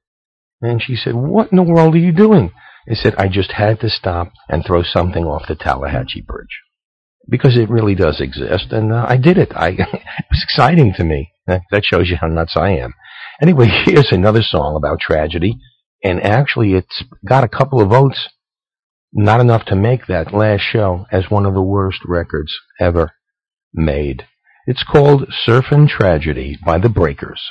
[0.61, 2.51] And she said, "What in the world are you doing?"
[2.87, 6.61] I said, "I just had to stop and throw something off the Tallahatchie Bridge."
[7.29, 9.51] because it really does exist, and uh, I did it.
[9.55, 11.31] I it was exciting to me.
[11.47, 12.93] That, that shows you how nuts I am.
[13.41, 15.57] Anyway, here's another song about tragedy,
[16.03, 18.29] and actually, it's got a couple of votes,
[19.13, 23.11] not enough to make that last show as one of the worst records ever
[23.73, 24.25] made.
[24.65, 27.41] It's called Surfin' Tragedy by the Breakers.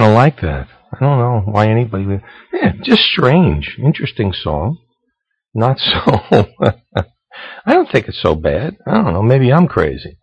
[0.00, 0.66] Kind of like that.
[0.92, 2.22] I don't know why anybody would.
[2.52, 3.76] Yeah, just strange.
[3.78, 4.78] Interesting song.
[5.54, 6.46] Not so.
[7.66, 8.76] I don't think it's so bad.
[8.86, 9.22] I don't know.
[9.22, 10.16] Maybe I'm crazy.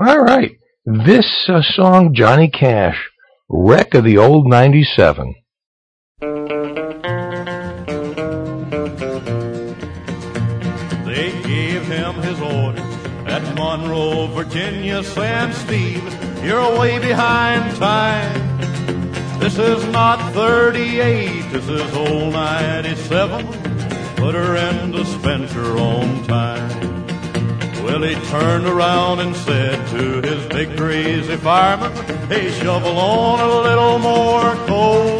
[0.00, 0.52] All right.
[0.84, 3.10] This uh, song, Johnny Cash,
[3.50, 5.34] Wreck of the Old 97.
[11.04, 12.80] They gave him his orders
[13.26, 18.37] at Monroe, Virginia, saying, Steve, you're way behind time.
[19.58, 23.44] This is not 38, this is old 97.
[24.14, 27.06] Put her into Spencer on time.
[27.82, 31.90] Well, he turned around and said to his big crazy fireman,
[32.28, 35.18] Hey, shovel on a little more coal.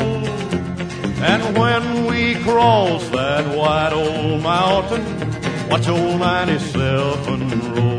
[1.20, 5.04] And when we cross that wide old mountain,
[5.68, 7.98] watch old 97 roll.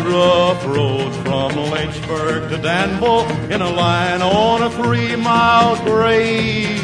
[0.00, 6.80] Rough road from Lynchburg to Danville in a line on a three mile grade.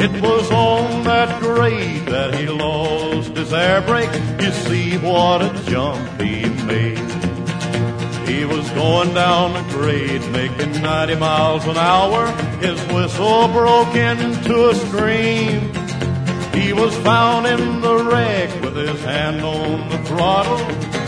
[0.00, 4.12] It was on that grade that he lost his air brake.
[4.40, 6.98] You see what a jump he made.
[8.28, 12.26] He was going down the grade making 90 miles an hour.
[12.60, 15.72] His whistle broke into a scream.
[16.52, 20.58] He was found in the wreck with his hand on the throttle,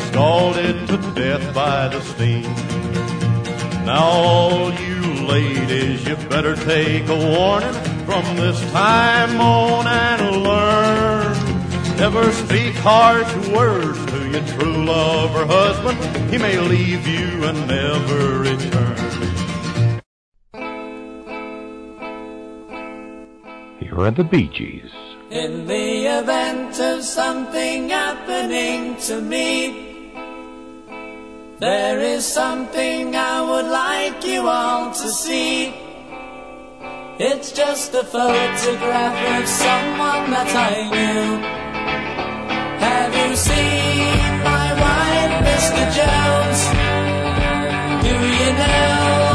[0.09, 2.43] scalded to death by the steam.
[3.87, 7.73] Now all you ladies, you better take a warning
[8.05, 11.37] from this time on and learn.
[11.97, 15.99] Never speak harsh words to your true love or husband.
[16.31, 18.97] He may leave you and never return.
[23.79, 24.91] Here are the Bee Gees.
[25.31, 29.90] In the event of something happening to me,
[31.61, 35.75] there is something I would like you all to see.
[37.19, 41.27] It's just a photograph of someone that I knew.
[42.87, 45.85] Have you seen my wife, Mr.
[45.99, 46.61] Jones?
[48.05, 49.30] Do you know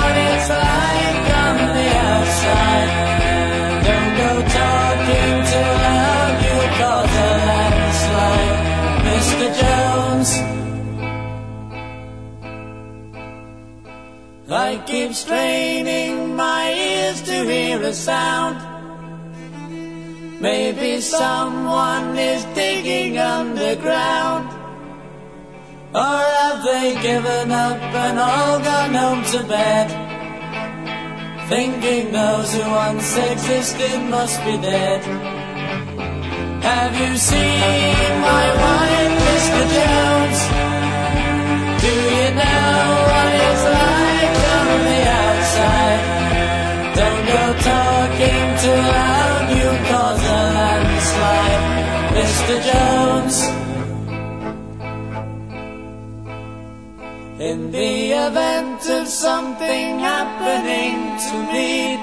[14.65, 18.57] I keep straining my ears to hear a sound.
[20.41, 24.45] Maybe someone is digging underground.
[25.93, 29.87] Or have they given up and all gone home to bed?
[31.47, 35.01] Thinking those who once existed must be dead.
[36.69, 39.61] Have you seen my wife, Mr.
[39.77, 40.39] Jones?
[41.83, 42.73] Do you know
[43.11, 43.84] what it's like
[57.45, 61.95] In the event of something happening to me,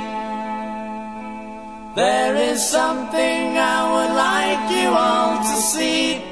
[1.97, 6.23] there is something I would like you all to see.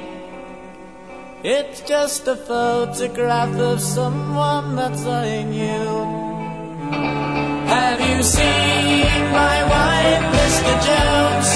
[1.43, 5.91] It's just a photograph of someone that's I knew.
[7.67, 10.73] Have you seen my wife, Mr.
[10.87, 11.49] Jones?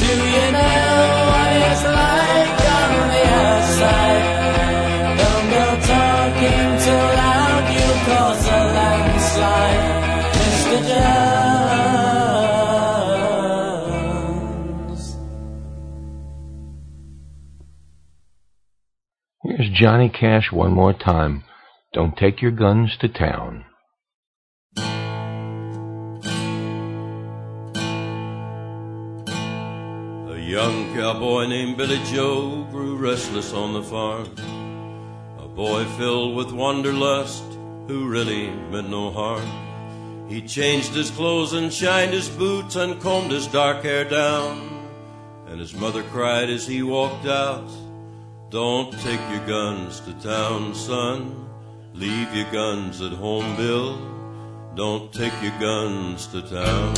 [0.00, 0.94] Do you know
[1.32, 4.25] what it's like on the outside?
[19.78, 21.44] Johnny Cash one more time.
[21.92, 23.66] Don't take your guns to town.
[30.32, 34.34] A young cowboy named Billy Joe grew restless on the farm.
[35.38, 37.44] A boy filled with wanderlust
[37.86, 40.26] who really meant no harm.
[40.26, 44.88] He changed his clothes and shined his boots and combed his dark hair down.
[45.48, 47.70] And his mother cried as he walked out,
[48.48, 51.48] Don't take your guns to town, son.
[51.94, 53.98] Leave your guns at home, Bill.
[54.76, 56.94] Don't take your guns to town.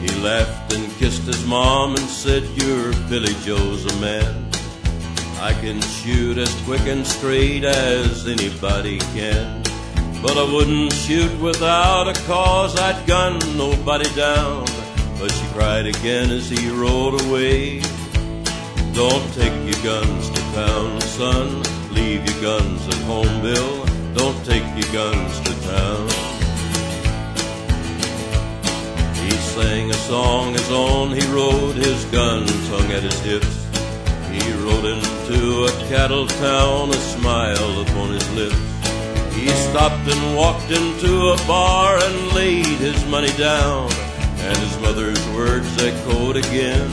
[0.00, 4.48] He laughed and kissed his mom and said, You're Billy Joe's a man.
[5.40, 9.64] I can shoot as quick and straight as anybody can.
[10.22, 14.69] But I wouldn't shoot without a cause, I'd gun nobody down.
[15.20, 17.80] But she cried again as he rode away.
[18.94, 21.62] Don't take your guns to town, son.
[21.92, 23.84] Leave your guns at home, Bill.
[24.14, 26.08] Don't take your guns to town.
[29.22, 33.66] He sang a song his own, he rode his guns hung at his hips.
[34.32, 38.56] He rode into a cattle town, a smile upon his lips.
[39.34, 43.90] He stopped and walked into a bar and laid his money down,
[44.42, 46.88] and his mother's words echoed again.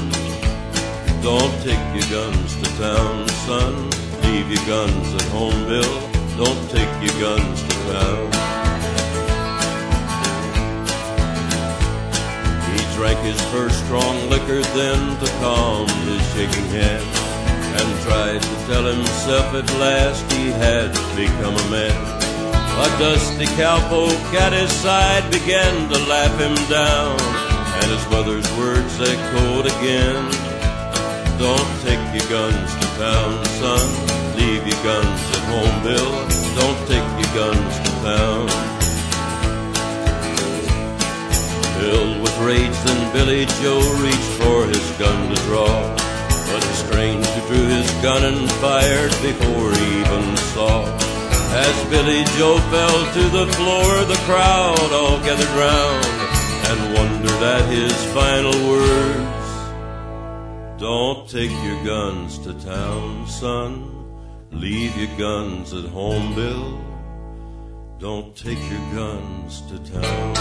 [1.21, 3.89] Don't take your guns to town, son.
[4.23, 5.99] Leave your guns at home, Bill.
[6.37, 8.27] Don't take your guns to town.
[12.71, 17.03] He drank his first strong liquor then to calm his shaking hand
[17.79, 22.16] and tried to tell himself at last he had become a man.
[22.77, 27.17] A dusty cowpoke at his side began to laugh him down,
[27.81, 30.21] and his mother's words echoed again.
[31.39, 33.85] Don't take your guns to town, son.
[34.37, 36.13] Leave your guns at home, Bill.
[36.53, 38.47] Don't take your guns to town.
[41.81, 45.97] Filled with rage, then Billy Joe reached for his gun to draw.
[46.45, 51.16] But the stranger drew his gun and fired before he even saw.
[51.59, 56.05] As Billy Joe fell to the floor, the crowd all gathered round
[56.69, 59.47] and wondered at his final words.
[60.79, 63.71] Don't take your guns to town, son.
[64.51, 66.79] Leave your guns at home, Bill.
[67.97, 70.35] Don't take your guns to town.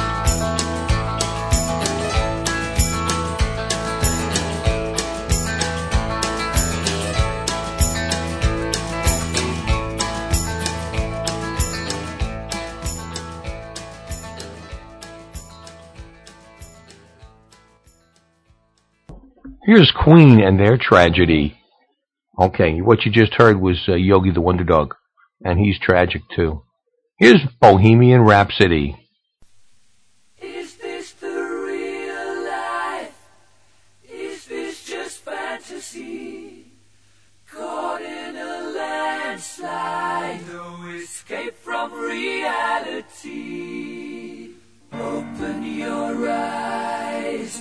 [19.66, 21.58] Here's Queen and their tragedy.
[22.38, 24.94] Okay, what you just heard was uh, Yogi the Wonder Dog,
[25.44, 26.62] and he's tragic too.
[27.18, 28.96] Here's Bohemian Rhapsody.
[30.40, 33.12] Is this the real life?
[34.08, 36.66] Is this just fantasy?
[37.50, 43.26] Caught in a landslide, no escape from reality.
[44.92, 47.60] Open your eyes,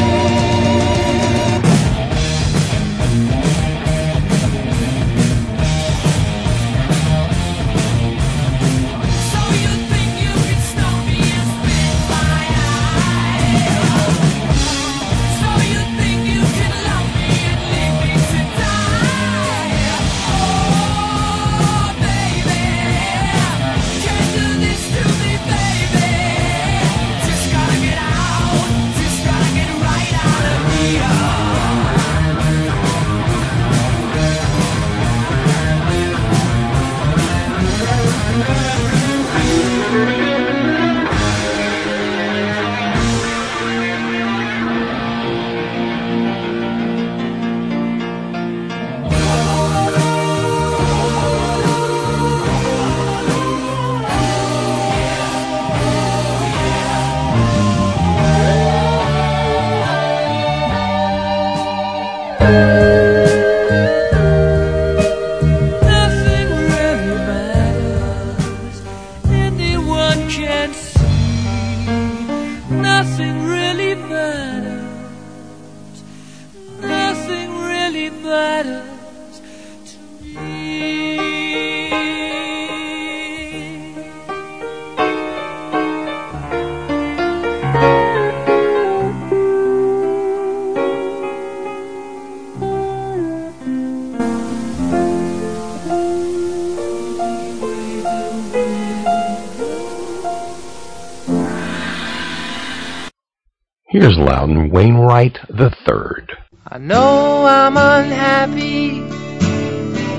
[103.91, 105.37] Here's Loudon Wainwright
[105.85, 106.31] Third.
[106.65, 109.01] I know I'm unhappy.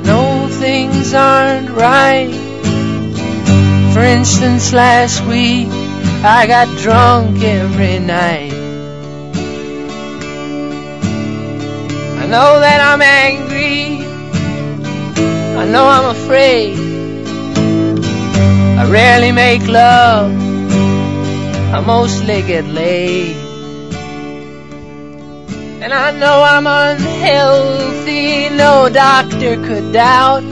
[0.03, 2.29] know things aren't right.
[3.95, 5.69] For instance, last week
[6.23, 8.53] I got drunk every night.
[12.21, 14.05] I know that I'm angry.
[15.57, 16.77] I know I'm afraid.
[18.79, 20.31] I rarely make love.
[21.73, 23.52] I mostly get laid.
[25.83, 30.45] And I know I'm unhealthy, no doctor could doubt.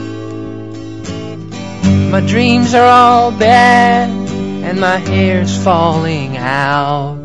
[2.11, 7.15] My dreams are all bad, and my hair's falling out.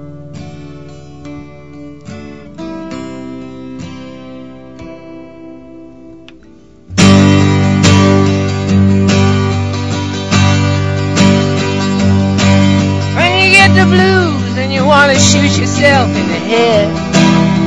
[13.17, 17.06] When you get the blues and you want to shoot yourself in the head,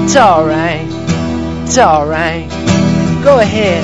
[0.10, 0.88] it's alright,
[1.66, 2.50] it's alright.
[3.24, 3.84] Go ahead.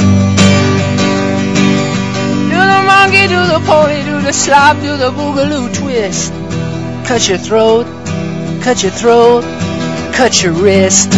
[2.49, 6.33] Do the monkey, do the pony, do the slop, do the boogaloo twist.
[7.05, 7.85] Cut your throat,
[8.63, 9.43] cut your throat,
[10.15, 11.13] cut your wrist.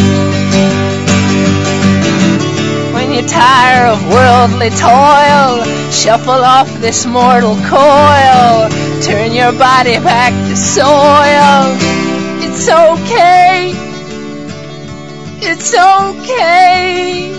[2.94, 8.68] When you're tired of worldly toil, shuffle off this mortal coil.
[9.04, 11.78] Turn your body back to soil.
[12.44, 13.77] It's okay.
[15.40, 17.32] It's okay.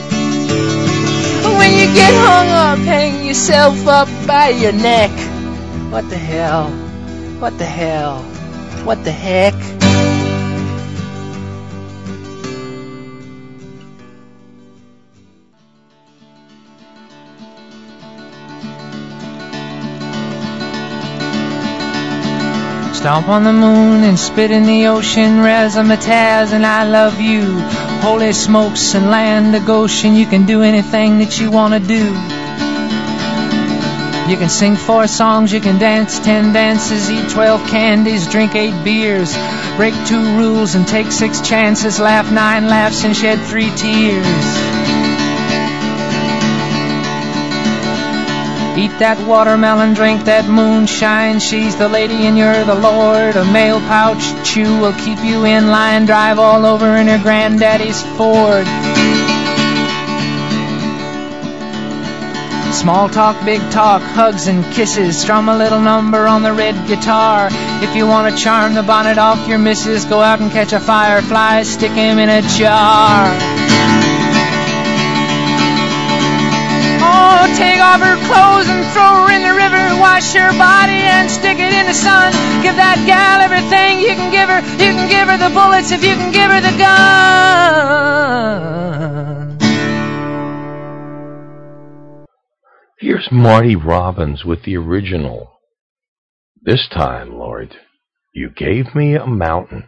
[1.58, 5.10] When you get hung up, hang yourself up by your neck.
[5.90, 6.70] What the hell?
[7.40, 8.22] What the hell?
[8.84, 9.77] What the heck?
[22.98, 27.60] Stomp on the moon and spit in the ocean, razzmatazz, and I love you.
[28.02, 32.06] Holy smokes and land of Goshen, you can do anything that you want to do.
[34.28, 38.82] You can sing four songs, you can dance ten dances, eat twelve candies, drink eight
[38.82, 39.32] beers,
[39.76, 44.77] break two rules and take six chances, laugh nine laughs and shed three tears.
[48.78, 51.40] Eat that watermelon, drink that moonshine.
[51.40, 53.34] She's the lady and you're the lord.
[53.34, 56.06] A mail pouch chew will keep you in line.
[56.06, 58.68] Drive all over in her granddaddy's Ford.
[62.72, 65.20] Small talk, big talk, hugs and kisses.
[65.20, 67.48] Strum a little number on the red guitar.
[67.82, 70.78] If you want to charm the bonnet off your missus, go out and catch a
[70.78, 73.67] firefly, stick him in a jar.
[78.00, 80.00] Oh, her clothes and throw her in the river.
[80.00, 82.32] Wash her body and stick it in the sun.
[82.62, 84.60] Give that gal everything you can give her.
[84.78, 87.58] You can give her the bullets if you can give her the gun.
[93.00, 95.58] Here's Marty Robbins with the original.
[96.62, 97.74] This time, Lord,
[98.32, 99.84] you gave me a mountain.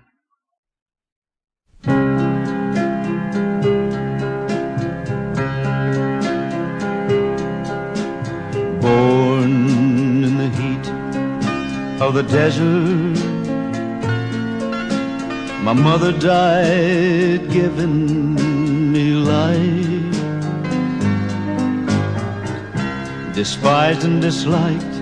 [12.12, 13.19] The desert,
[15.62, 18.35] my mother died giving
[18.93, 20.19] me life.
[23.35, 24.97] Despised and disliked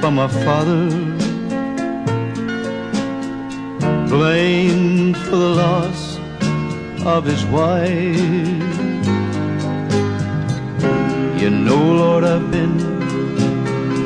[0.00, 0.88] by my father,
[4.08, 6.18] blamed for the loss
[7.04, 8.66] of his wife.
[11.40, 12.80] You know, Lord, I've been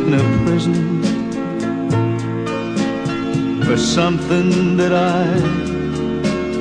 [0.07, 1.00] in a prison
[3.71, 5.25] for something that I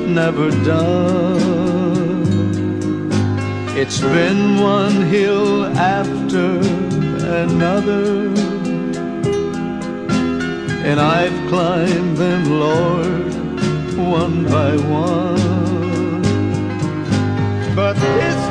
[0.06, 1.40] never done.
[3.76, 6.60] It's been one hill after
[7.42, 8.28] another,
[10.88, 13.34] and I've climbed them, Lord,
[13.98, 16.22] one by one.
[17.74, 18.49] But this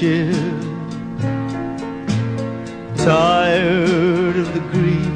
[0.00, 0.32] the
[2.96, 5.06] tired of the grief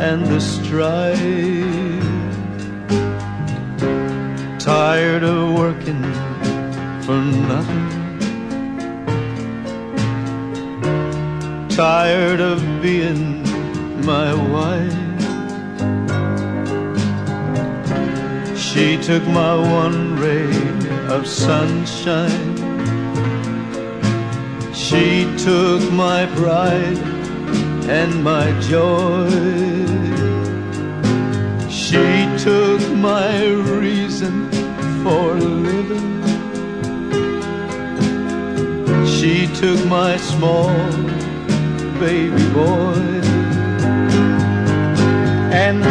[0.00, 1.18] and the strife,
[4.58, 6.02] tired of working
[7.02, 7.20] for
[7.50, 7.88] nothing,
[11.68, 13.42] tired of being
[14.04, 15.06] my wife.
[18.56, 20.50] She took my one ray
[21.08, 22.47] of sunshine.
[24.88, 26.96] She took my pride
[27.90, 29.28] and my joy.
[31.68, 32.06] She
[32.38, 33.44] took my
[33.78, 34.48] reason
[35.02, 36.24] for living.
[39.06, 40.72] She took my small
[42.00, 43.20] baby boy.
[45.52, 45.84] And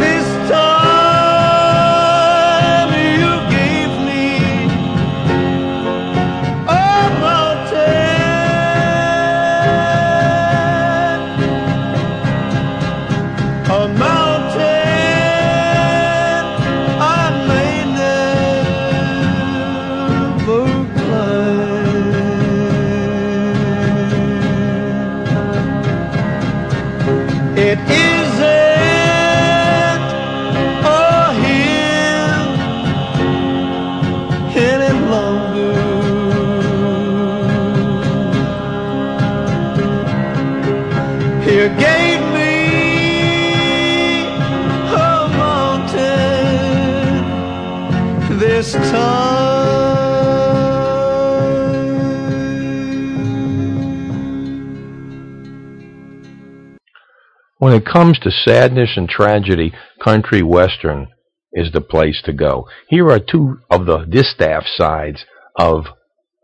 [57.68, 61.10] When it comes to sadness and tragedy, country western
[61.52, 62.70] is the place to go.
[62.88, 65.88] Here are two of the distaff sides of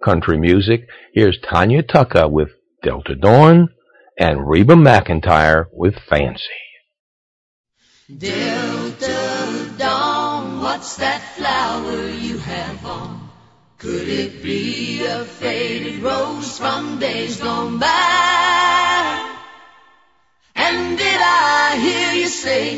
[0.03, 0.85] country music.
[1.13, 2.49] Here's Tanya Tucker with
[2.83, 3.69] Delta Dawn
[4.19, 6.43] and Reba McEntire with Fancy.
[8.17, 13.29] Delta Dawn, what's that flower you have on?
[13.77, 18.82] Could it be a faded rose from days gone by?
[20.65, 22.77] And did I hear you say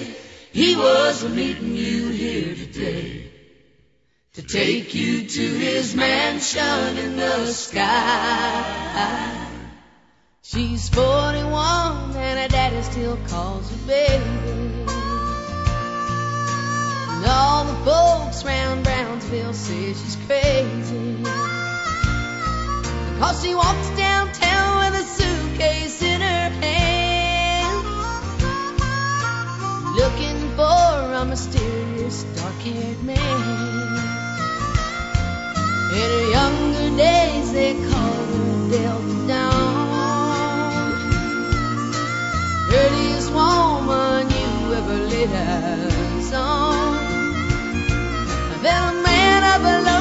[0.51, 3.31] he was meeting you here today
[4.33, 9.47] to take you to his mansion in the sky?
[10.41, 14.85] She's 41 and her daddy still calls her baby.
[17.13, 21.17] And all the folks round Brownsville say she's crazy.
[23.13, 27.04] Because she walks downtown with a suitcase in her hand.
[30.65, 33.91] For a mysterious dark-haired man.
[36.01, 40.91] In her younger days they called her Delta Dawn.
[42.69, 46.97] Prettiest woman you ever laid eyes on.
[48.63, 49.94] Then a man of a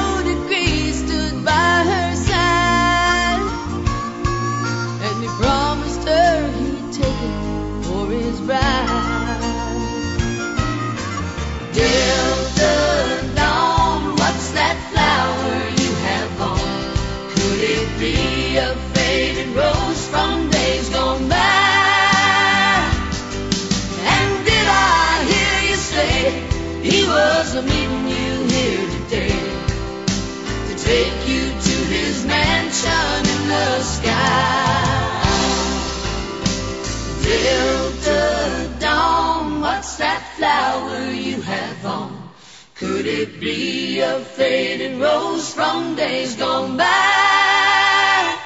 [44.05, 48.37] a faded rose from days gone by?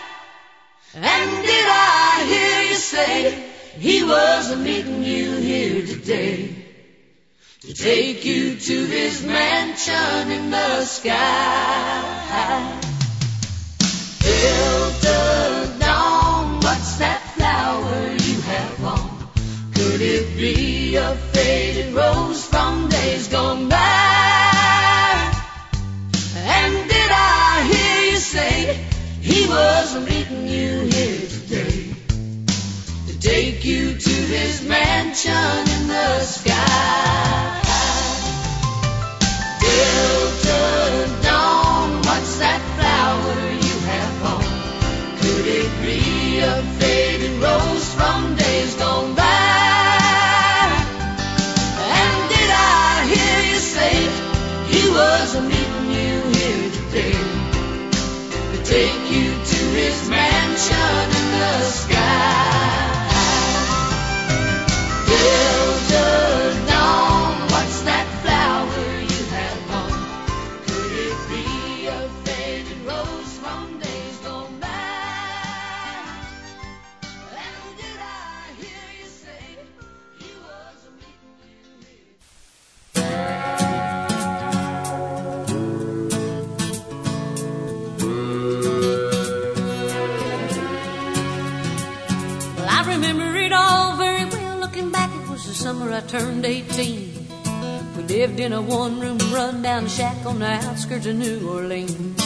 [0.96, 6.66] And did I hear you say he was meeting you here today
[7.62, 12.80] to take you to his mansion in the sky?
[14.20, 19.10] Delta Dawn, what's that flower you have on?
[19.76, 23.99] Could it be a faded rose from days gone by?
[29.50, 31.92] Was meeting you here today
[33.08, 35.32] to take you to his mansion
[35.76, 37.62] in the sky?
[39.60, 40.29] Delta
[96.10, 97.28] turned 18.
[97.96, 102.20] We lived in a one room run down shack on the outskirts of New Orleans.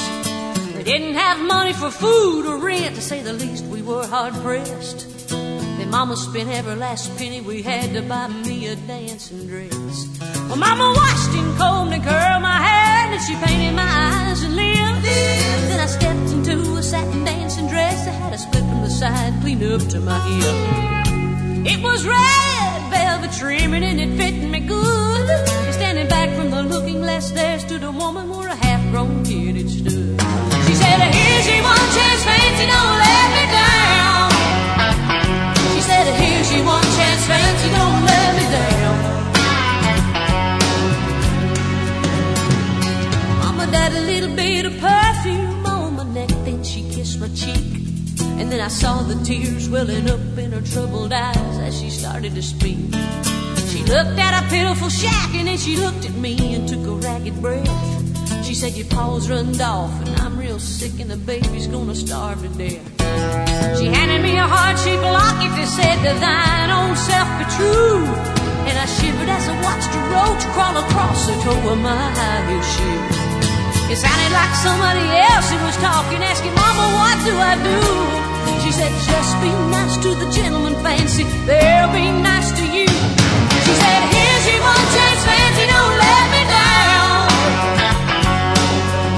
[0.77, 4.33] We didn't have money for food or rent, to say the least, we were hard
[4.35, 5.27] pressed.
[5.29, 10.07] Then Mama spent every last penny we had to buy me a dancing dress.
[10.47, 14.55] Well, Mama washed and combed and curled my hair, and she painted my eyes and
[14.55, 15.03] lips.
[15.67, 19.33] Then I stepped into a satin dancing dress that had a split from the side,
[19.41, 21.65] clean up to my hip.
[21.65, 22.72] It was red
[23.23, 25.27] velvet trimming and it fit me good.
[25.73, 29.69] Standing back from the looking glass, there stood a woman where a half-grown kid had
[29.69, 30.21] stood.
[30.67, 31.32] She said, "Here's
[48.73, 52.81] saw the tears welling up in her troubled eyes as she started to speak.
[53.69, 56.95] She looked at a pitiful shack and then she looked at me and took a
[57.05, 57.69] ragged breath.
[58.43, 62.41] She said, Your paws runned off and I'm real sick and the baby's gonna starve
[62.41, 62.81] to death.
[63.77, 68.01] She handed me a heart-shaped locket that said, To thine own self be true.
[68.65, 72.41] And I shivered as I watched a roach crawl across the toe of my high
[72.49, 73.93] heel shoe.
[73.93, 78.22] It sounded like somebody else who was talking, asking, Mama, what do I do?
[78.63, 81.25] She said, just be nice to the gentleman fancy.
[81.45, 82.87] They'll be nice to you.
[82.87, 87.27] She said, here's your one chance fancy, don't let me down.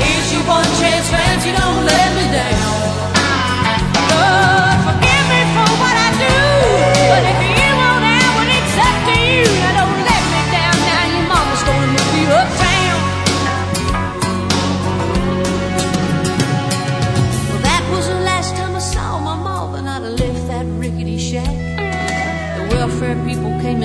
[0.01, 2.73] Here's your one chance fancy, don't let me down.
[4.09, 6.37] Lord, forgive me for what I do.
[7.13, 7.44] But if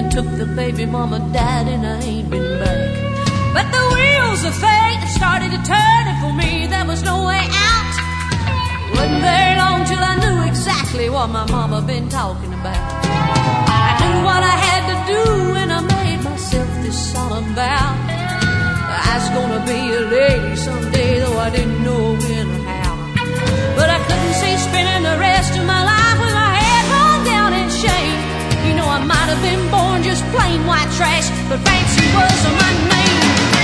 [0.00, 2.88] and took the baby mama died and I ain't been back.
[3.56, 7.44] But the wheels of fate started to turn and for me there was no way
[7.68, 7.92] out.
[8.96, 12.84] Wasn't very long till I knew exactly what my mama been talking about.
[13.88, 15.22] I knew what I had to do
[15.60, 17.88] and I made myself this solemn vow.
[19.10, 22.94] I was gonna be a lady someday, though I didn't know when or how.
[23.76, 25.99] But I couldn't see spending the rest of my life
[29.00, 33.20] I might have been born just plain white trash, but fancy was my name.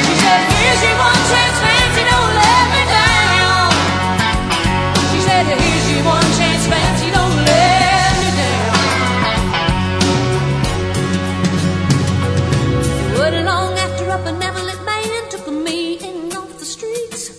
[0.08, 3.68] She said, Here's your one chance, fancy, don't let me down.
[5.12, 8.80] She said, Here's your one chance, fancy, don't let me down.
[13.20, 17.36] Wasn't long after a benevolent man took me in off the streets.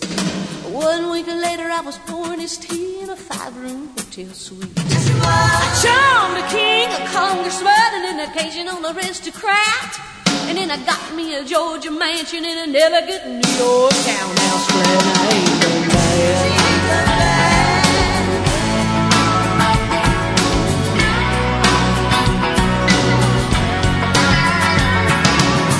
[0.70, 4.72] One week later, I was pouring his tea in a five-room hotel suite.
[4.76, 10.00] I charmed a king, a congressman, and an occasional aristocrat.
[10.48, 14.66] And then I got me a Georgia mansion in a never good New York townhouse
[14.66, 15.04] flat.
[15.14, 15.88] I ain't been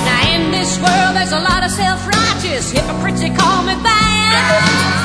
[0.06, 4.18] Now in this world there's a lot of self-righteous hypocrites that call me bad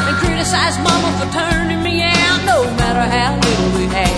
[0.09, 4.11] and criticize mama for turning me out no matter how little we had.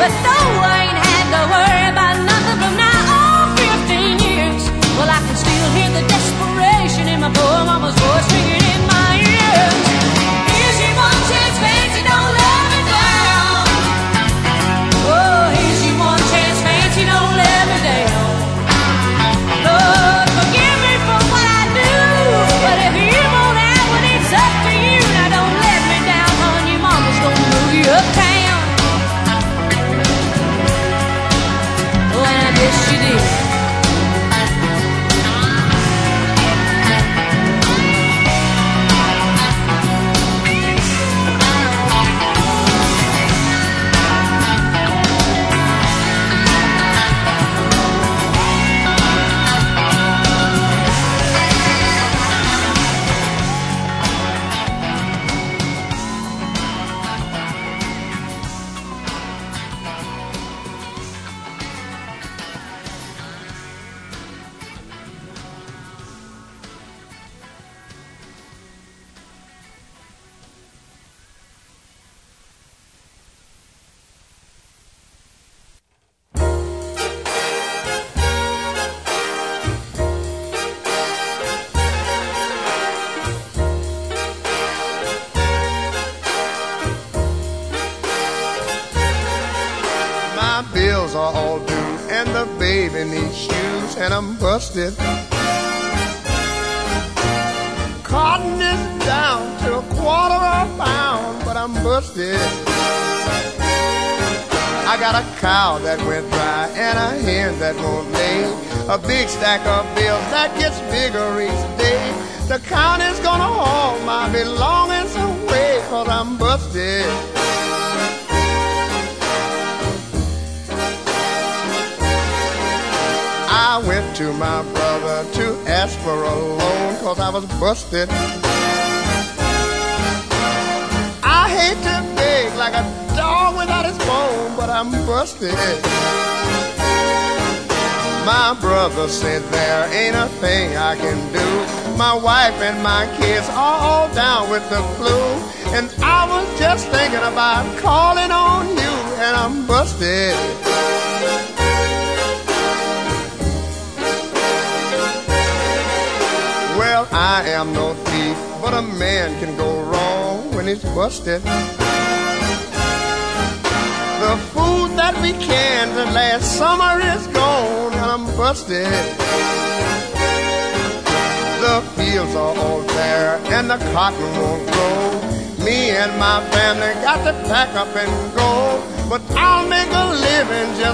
[0.00, 4.62] But though I ain't had to worry about nothing from now on 15 years,
[4.98, 6.23] well I can still hear the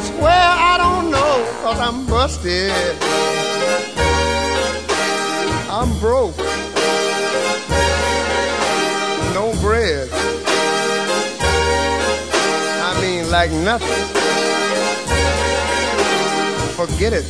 [0.01, 2.73] living just I don't know, cause I'm busted.
[5.71, 6.37] I'm broke.
[9.35, 10.09] No bread.
[12.83, 13.89] I mean, like nothing.
[16.77, 17.27] Forget it.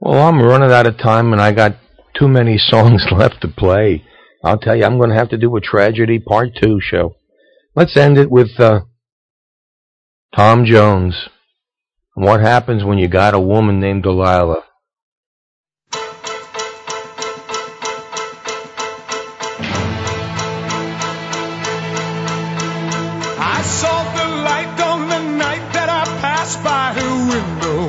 [0.00, 1.76] Well, I'm running out of time and I got
[2.14, 4.04] too many songs left to play.
[4.44, 7.14] I'll tell you, I'm going to have to do a tragedy part two show.
[7.74, 8.82] Let's end it with uh,
[10.36, 11.30] Tom Jones.
[12.12, 14.62] What happens when you got a woman named Delilah?
[23.38, 27.88] I saw the light on the night that I passed by her window.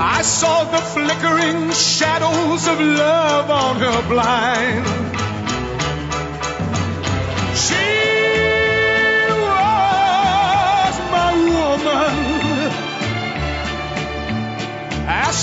[0.00, 5.17] I saw the flickering shadows of love on her blind.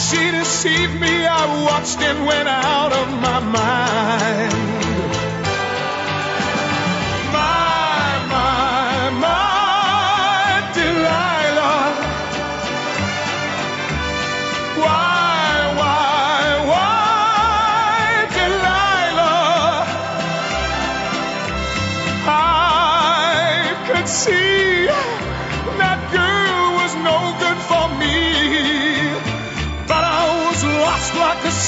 [0.09, 4.74] She deceived me, I watched and went out of my mind.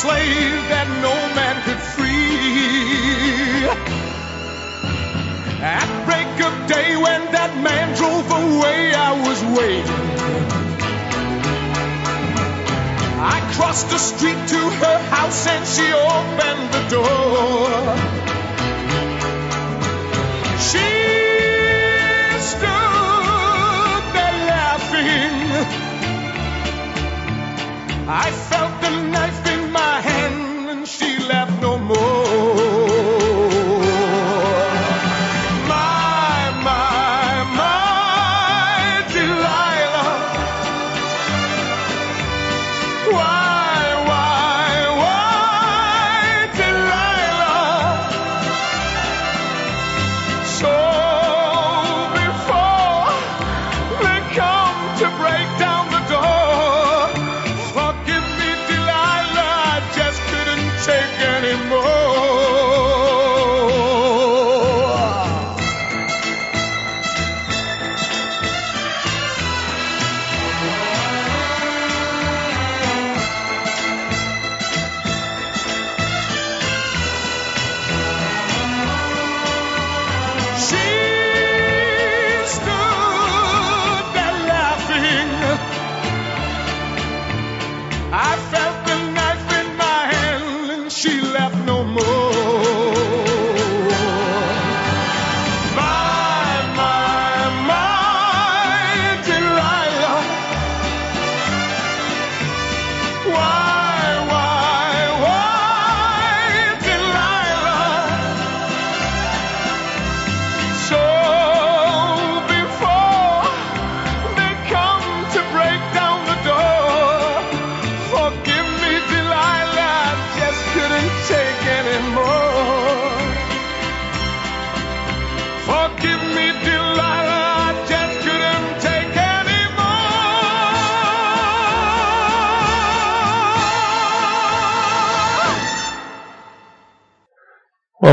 [0.07, 3.67] Slave that no man could free.
[5.59, 8.79] At break of day when that man drove away,
[9.09, 10.03] I was waiting.
[13.35, 17.67] I crossed the street to her house and she opened the door.
[20.67, 20.89] She
[22.51, 25.43] stood there laughing.
[28.07, 29.46] I felt the knife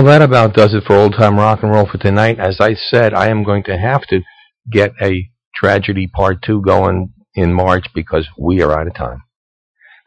[0.04, 2.38] That about does it for old time rock and roll for tonight.
[2.38, 4.20] As I said, I am going to have to
[4.70, 9.22] get a tragedy part two going in March because we are out of time.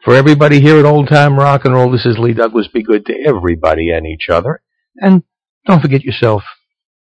[0.04, 2.68] For everybody here at Old Time Rock and Roll, this is Lee Douglas.
[2.72, 4.62] Be good to everybody and each other.
[4.96, 5.24] And
[5.66, 6.44] don't forget yourself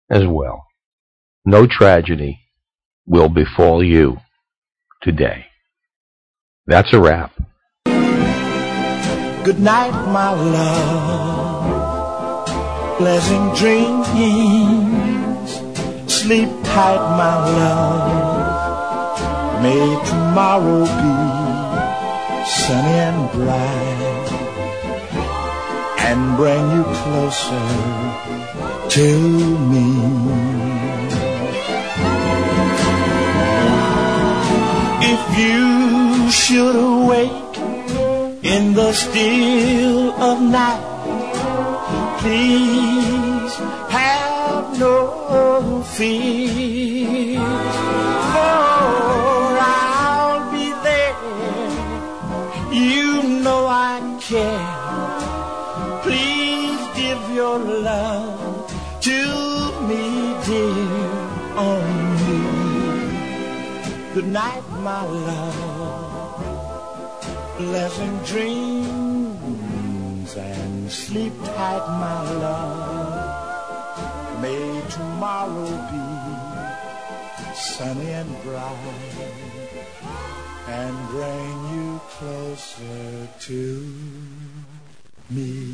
[0.09, 0.65] as well.
[1.45, 2.39] No tragedy
[3.05, 4.17] will befall you
[5.03, 5.45] today.
[6.65, 7.31] That's a wrap.
[9.45, 11.36] Good night, my love.
[12.97, 15.51] Pleasant dreams.
[16.11, 19.21] Sleep tight, my love.
[19.61, 21.13] May tomorrow be
[22.47, 24.27] sunny and bright
[26.07, 27.67] and bring you closer
[28.89, 29.07] to
[29.71, 29.87] me.
[35.13, 37.57] If you should awake
[38.43, 40.96] in the still of night.
[42.19, 43.55] Please
[43.89, 47.39] have no fear,
[48.33, 51.15] for I'll be there.
[52.73, 54.73] You know I care.
[56.01, 58.67] Please give your love
[59.01, 59.19] to
[59.87, 60.03] me,
[60.45, 60.89] dear,
[61.55, 62.41] only.
[64.15, 66.35] Good night, my love.
[67.57, 68.96] Pleasant dreams
[70.89, 74.41] sleep tight, my love.
[74.41, 75.99] May tomorrow be
[77.55, 78.77] sunny and bright
[80.67, 83.93] and bring you closer to
[85.29, 85.73] me.